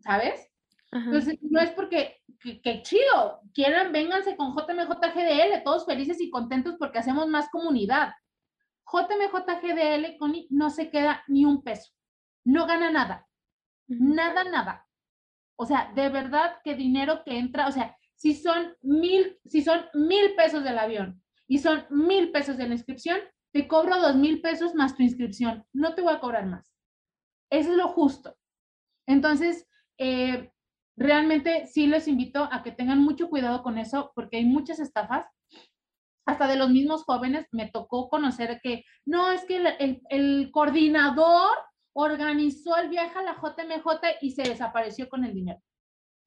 [0.00, 0.50] ¿sabes?
[0.90, 6.98] Entonces, no es porque, que, chido, quieran, vénganse con JMJGDL, todos felices y contentos porque
[6.98, 8.14] hacemos más comunidad.
[8.90, 11.92] JMJGDL, Connie, no se queda ni un peso
[12.48, 13.28] no gana nada.
[13.88, 14.86] Nada, nada.
[15.56, 19.84] O sea, de verdad que dinero que entra, o sea, si son mil, si son
[19.92, 23.18] mil pesos del avión y son mil pesos de la inscripción,
[23.52, 25.64] te cobro dos mil pesos más tu inscripción.
[25.72, 26.72] No te voy a cobrar más.
[27.50, 28.36] Eso es lo justo.
[29.06, 30.52] Entonces, eh,
[30.96, 35.26] realmente sí les invito a que tengan mucho cuidado con eso porque hay muchas estafas.
[36.26, 41.56] Hasta de los mismos jóvenes me tocó conocer que no, es que el, el coordinador
[41.94, 45.60] organizó el viaje a la JMJ y se desapareció con el dinero.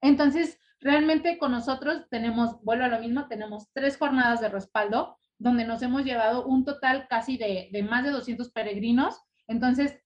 [0.02, 5.64] Entonces, realmente con nosotros tenemos, vuelvo a lo mismo, tenemos tres jornadas de respaldo donde
[5.64, 9.20] nos hemos llevado un total casi de, más de 200 peregrinos.
[9.48, 9.98] Entonces,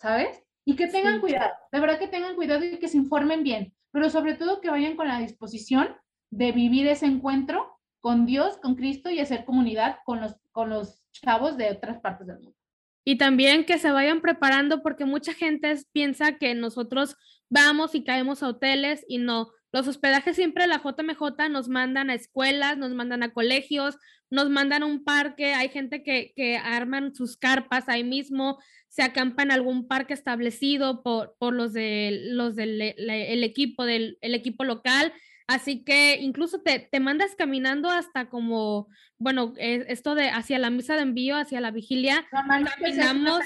[0.00, 0.42] ¿sabes?
[0.64, 4.08] Y que tengan cuidado, de verdad que tengan cuidado y que se informen bien, pero
[4.08, 5.94] sobre todo que vayan con la disposición
[6.30, 11.02] de vivir ese encuentro con Dios, con Cristo y hacer comunidad con los, con los
[11.12, 12.58] chavos de otras partes del mundo.
[13.04, 17.16] Y también que se vayan preparando porque mucha gente piensa que nosotros
[17.50, 19.50] vamos y caemos a hoteles y no.
[19.74, 23.98] Los hospedajes siempre la JMJ nos mandan a escuelas, nos mandan a colegios,
[24.30, 25.52] nos mandan a un parque.
[25.52, 31.02] Hay gente que, que arman sus carpas ahí mismo, se acampan en algún parque establecido
[31.02, 35.12] por, por los, de, los del el equipo, del el equipo local.
[35.48, 38.86] Así que incluso te, te mandas caminando hasta como,
[39.18, 43.42] bueno, esto de hacia la misa de envío, hacia la vigilia, caminamos,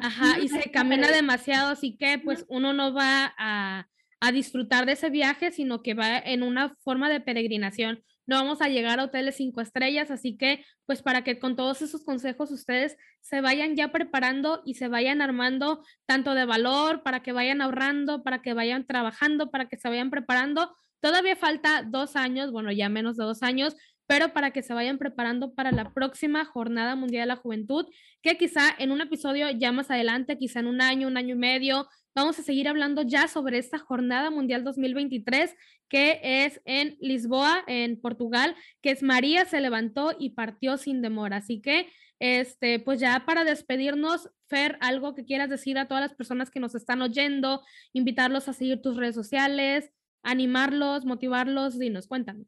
[0.00, 3.88] Ajá, y se camina demasiado, así que pues uno no va a,
[4.22, 8.60] a disfrutar de ese viaje, sino que va en una forma de peregrinación no vamos
[8.62, 12.50] a llegar a hoteles cinco estrellas, así que pues para que con todos esos consejos
[12.52, 17.60] ustedes se vayan ya preparando y se vayan armando tanto de valor, para que vayan
[17.60, 20.74] ahorrando, para que vayan trabajando, para que se vayan preparando.
[21.00, 23.74] Todavía falta dos años, bueno, ya menos de dos años,
[24.06, 27.86] pero para que se vayan preparando para la próxima Jornada Mundial de la Juventud,
[28.22, 31.38] que quizá en un episodio ya más adelante, quizá en un año, un año y
[31.38, 35.54] medio, vamos a seguir hablando ya sobre esta Jornada Mundial 2023
[35.92, 41.36] que es en Lisboa, en Portugal, que es María se levantó y partió sin demora.
[41.36, 46.14] Así que, este, pues ya para despedirnos, Fer, algo que quieras decir a todas las
[46.14, 47.60] personas que nos están oyendo,
[47.92, 49.90] invitarlos a seguir tus redes sociales,
[50.22, 52.46] animarlos, motivarlos, dinos, cuéntanos.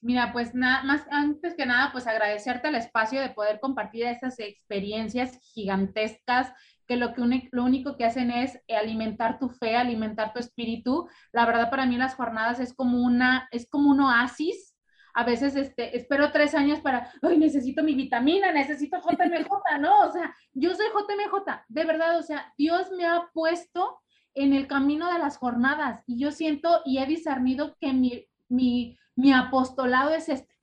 [0.00, 4.38] Mira, pues nada más, antes que nada, pues agradecerte el espacio de poder compartir estas
[4.38, 6.50] experiencias gigantescas
[6.92, 11.08] que lo, que lo único que hacen es alimentar tu fe, alimentar tu espíritu.
[11.32, 14.76] La verdad para mí las jornadas es como una, es como un oasis.
[15.14, 19.48] A veces este, espero tres años para, ay, necesito mi vitamina, necesito JMJ,
[19.80, 20.00] ¿no?
[20.00, 24.00] O sea, yo soy JMJ, de verdad, o sea, Dios me ha puesto
[24.34, 28.98] en el camino de las jornadas y yo siento y he discernido que mi, mi,
[29.16, 30.54] mi apostolado es este.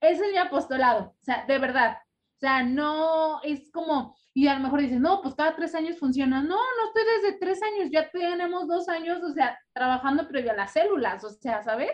[0.00, 1.98] Ese es mi apostolado, o sea, de verdad.
[2.36, 5.98] O sea, no es como, y a lo mejor dices, no, pues cada tres años
[5.98, 6.42] funciona.
[6.42, 10.56] No, no estoy desde tres años, ya tenemos dos años, o sea, trabajando previo a
[10.56, 11.92] las células, o sea, ¿sabes?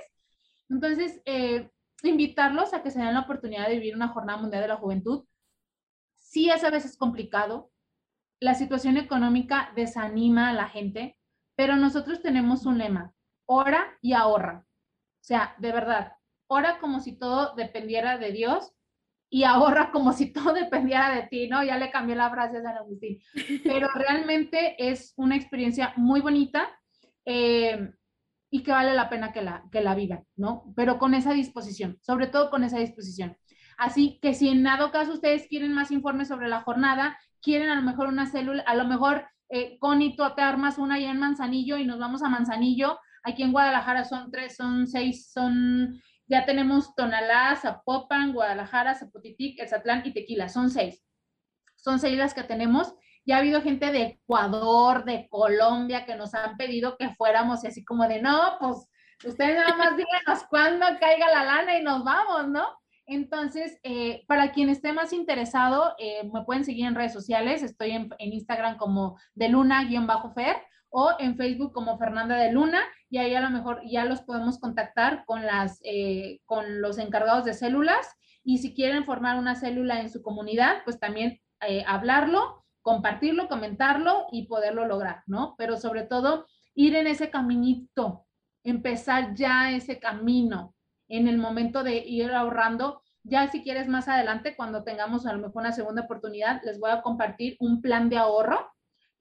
[0.68, 1.70] Entonces, eh,
[2.02, 5.24] invitarlos a que se den la oportunidad de vivir una jornada mundial de la juventud.
[6.14, 7.70] Sí es a veces complicado,
[8.38, 11.18] la situación económica desanima a la gente,
[11.56, 13.14] pero nosotros tenemos un lema,
[13.46, 14.66] ora y ahorra.
[14.66, 16.12] O sea, de verdad,
[16.48, 18.75] ora como si todo dependiera de Dios
[19.28, 21.62] y ahorra como si todo dependiera de ti, ¿no?
[21.62, 23.18] Ya le cambié la frase a San Agustín.
[23.64, 26.68] Pero realmente es una experiencia muy bonita
[27.24, 27.90] eh,
[28.50, 30.72] y que vale la pena que la, que la vivan, ¿no?
[30.76, 33.36] Pero con esa disposición, sobre todo con esa disposición.
[33.76, 37.74] Así que si en dado caso ustedes quieren más informes sobre la jornada, quieren a
[37.74, 41.20] lo mejor una célula, a lo mejor, eh, Connie, tú te armas una ya en
[41.20, 42.98] Manzanillo y nos vamos a Manzanillo.
[43.22, 50.02] Aquí en Guadalajara son tres, son seis, son ya tenemos Tonalá, Zapopan, Guadalajara, Zapotitic, Zatlán
[50.04, 50.48] y Tequila.
[50.48, 51.04] Son seis.
[51.76, 52.94] Son seis las que tenemos.
[53.24, 57.68] Ya ha habido gente de Ecuador, de Colombia, que nos han pedido que fuéramos y
[57.68, 58.88] así como de, no, pues
[59.24, 62.66] ustedes nada más díganos cuándo caiga la lana y nos vamos, ¿no?
[63.06, 67.62] Entonces, eh, para quien esté más interesado, eh, me pueden seguir en redes sociales.
[67.62, 70.56] Estoy en, en Instagram como de luna-fer
[70.98, 72.80] o en Facebook como Fernanda de Luna
[73.10, 77.44] y ahí a lo mejor ya los podemos contactar con, las, eh, con los encargados
[77.44, 81.38] de células y si quieren formar una célula en su comunidad, pues también
[81.68, 85.54] eh, hablarlo, compartirlo, comentarlo y poderlo lograr, ¿no?
[85.58, 88.24] Pero sobre todo ir en ese caminito,
[88.64, 90.74] empezar ya ese camino
[91.08, 93.02] en el momento de ir ahorrando.
[93.22, 96.90] Ya si quieres más adelante, cuando tengamos a lo mejor una segunda oportunidad, les voy
[96.90, 98.66] a compartir un plan de ahorro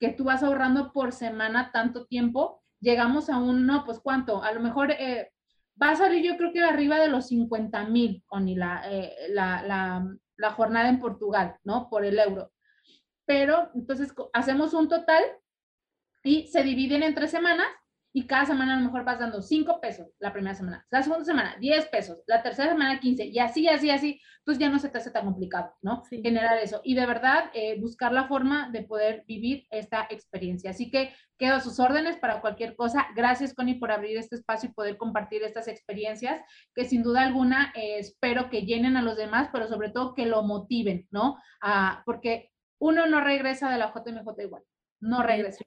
[0.06, 4.52] que tú vas ahorrando por semana tanto tiempo, llegamos a un, no, pues cuánto, a
[4.52, 5.32] lo mejor eh,
[5.82, 9.64] va a salir yo creo que arriba de los 50 mil, Connie, la, eh, la,
[9.64, 11.90] la, la jornada en Portugal, ¿no?
[11.90, 12.52] Por el euro.
[13.26, 15.24] Pero entonces hacemos un total
[16.24, 17.68] y se dividen en tres semanas
[18.16, 21.26] y cada semana a lo mejor vas dando 5 pesos la primera semana, la segunda
[21.26, 24.88] semana 10 pesos, la tercera semana 15 y así, así, así, pues ya no se
[24.88, 26.02] te hace tan complicado, ¿no?
[26.10, 30.70] Generar eso y de verdad eh, buscar la forma de poder vivir esta experiencia.
[30.70, 33.06] Así que quedo a sus órdenes para cualquier cosa.
[33.18, 36.40] Gracias, Connie, por abrir este espacio y poder compartir estas experiencias
[36.74, 40.26] que sin duda alguna eh, espero que llenen a los demás, pero sobre todo que
[40.26, 41.38] lo motiven, ¿no?
[41.62, 44.64] Ah, porque uno no regresa de la JMJ igual,
[45.02, 45.66] no regresa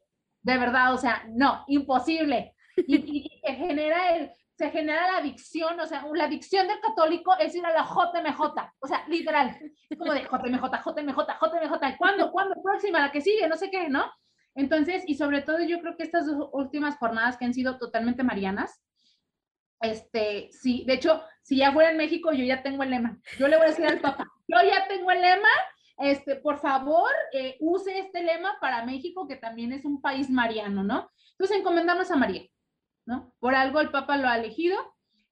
[0.52, 2.54] de verdad, o sea, no, imposible.
[2.76, 7.54] Y, se, genera el, se genera la adicción, o sea, la adicción del católico es
[7.54, 8.40] ir a la JMJ,
[8.78, 9.58] o sea, literal,
[9.98, 14.10] como de JMJ, JMJ, JMJ, ¿cuándo, cuándo, próxima, la que sigue, no sé qué, ¿no?
[14.54, 18.22] Entonces, y sobre todo yo creo que estas dos últimas jornadas que han sido totalmente
[18.22, 18.82] marianas,
[19.80, 23.18] este, sí, de hecho, si ya fuera en México, yo ya tengo el lema.
[23.38, 25.48] Yo le voy a decir al papá, yo ya tengo el lema
[25.98, 30.82] este, por favor, eh, use este lema para México, que también es un país mariano,
[30.82, 31.10] ¿no?
[31.32, 32.42] Entonces, encomendamos a María,
[33.06, 33.34] ¿no?
[33.38, 34.76] Por algo el Papa lo ha elegido,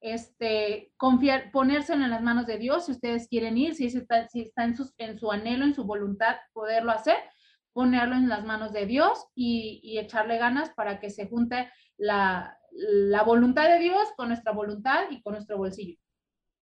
[0.00, 4.42] este, confiar, ponérselo en las manos de Dios, si ustedes quieren ir, si está, si
[4.42, 7.16] está en, en su anhelo, en su voluntad, poderlo hacer,
[7.72, 12.58] ponerlo en las manos de Dios y, y echarle ganas para que se junte la,
[12.70, 15.98] la voluntad de Dios con nuestra voluntad y con nuestro bolsillo.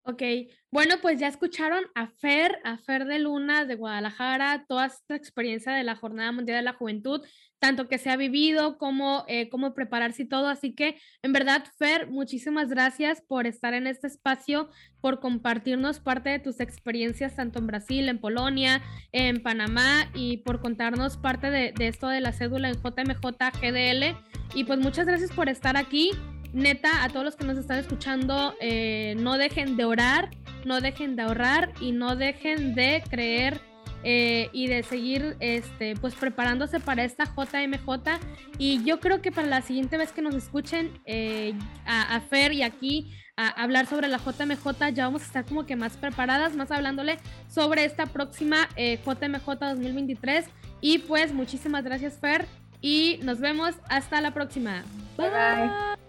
[0.07, 0.23] Ok,
[0.71, 5.73] bueno, pues ya escucharon a Fer, a Fer de Luna de Guadalajara, toda esta experiencia
[5.73, 7.23] de la Jornada Mundial de la Juventud,
[7.59, 10.49] tanto que se ha vivido como eh, cómo prepararse y todo.
[10.49, 14.69] Así que, en verdad, Fer, muchísimas gracias por estar en este espacio,
[15.01, 18.83] por compartirnos parte de tus experiencias tanto en Brasil, en Polonia,
[19.13, 23.23] en Panamá y por contarnos parte de, de esto de la cédula en JMJ
[23.59, 24.19] GDL.
[24.55, 26.11] Y pues muchas gracias por estar aquí
[26.55, 30.31] neta, a todos los que nos están escuchando, eh, no dejen de orar,
[30.65, 33.61] no dejen de ahorrar y no dejen de creer
[34.05, 38.21] eh, y de seguir este, pues preparándose para esta JMJ.
[38.59, 41.55] Y yo creo que para la siguiente vez que nos escuchen eh,
[41.87, 45.75] a, Fer y aquí a hablar sobre la JMJ, ya vamos a estar como que
[45.75, 47.19] más preparadas, más hablándole
[47.49, 50.47] sobre esta próxima JMJ 2023.
[50.81, 52.47] Y pues muchísimas gracias Fer
[52.81, 54.85] y nos vemos hasta la próxima.
[55.17, 55.31] bye.
[55.31, 56.04] bye.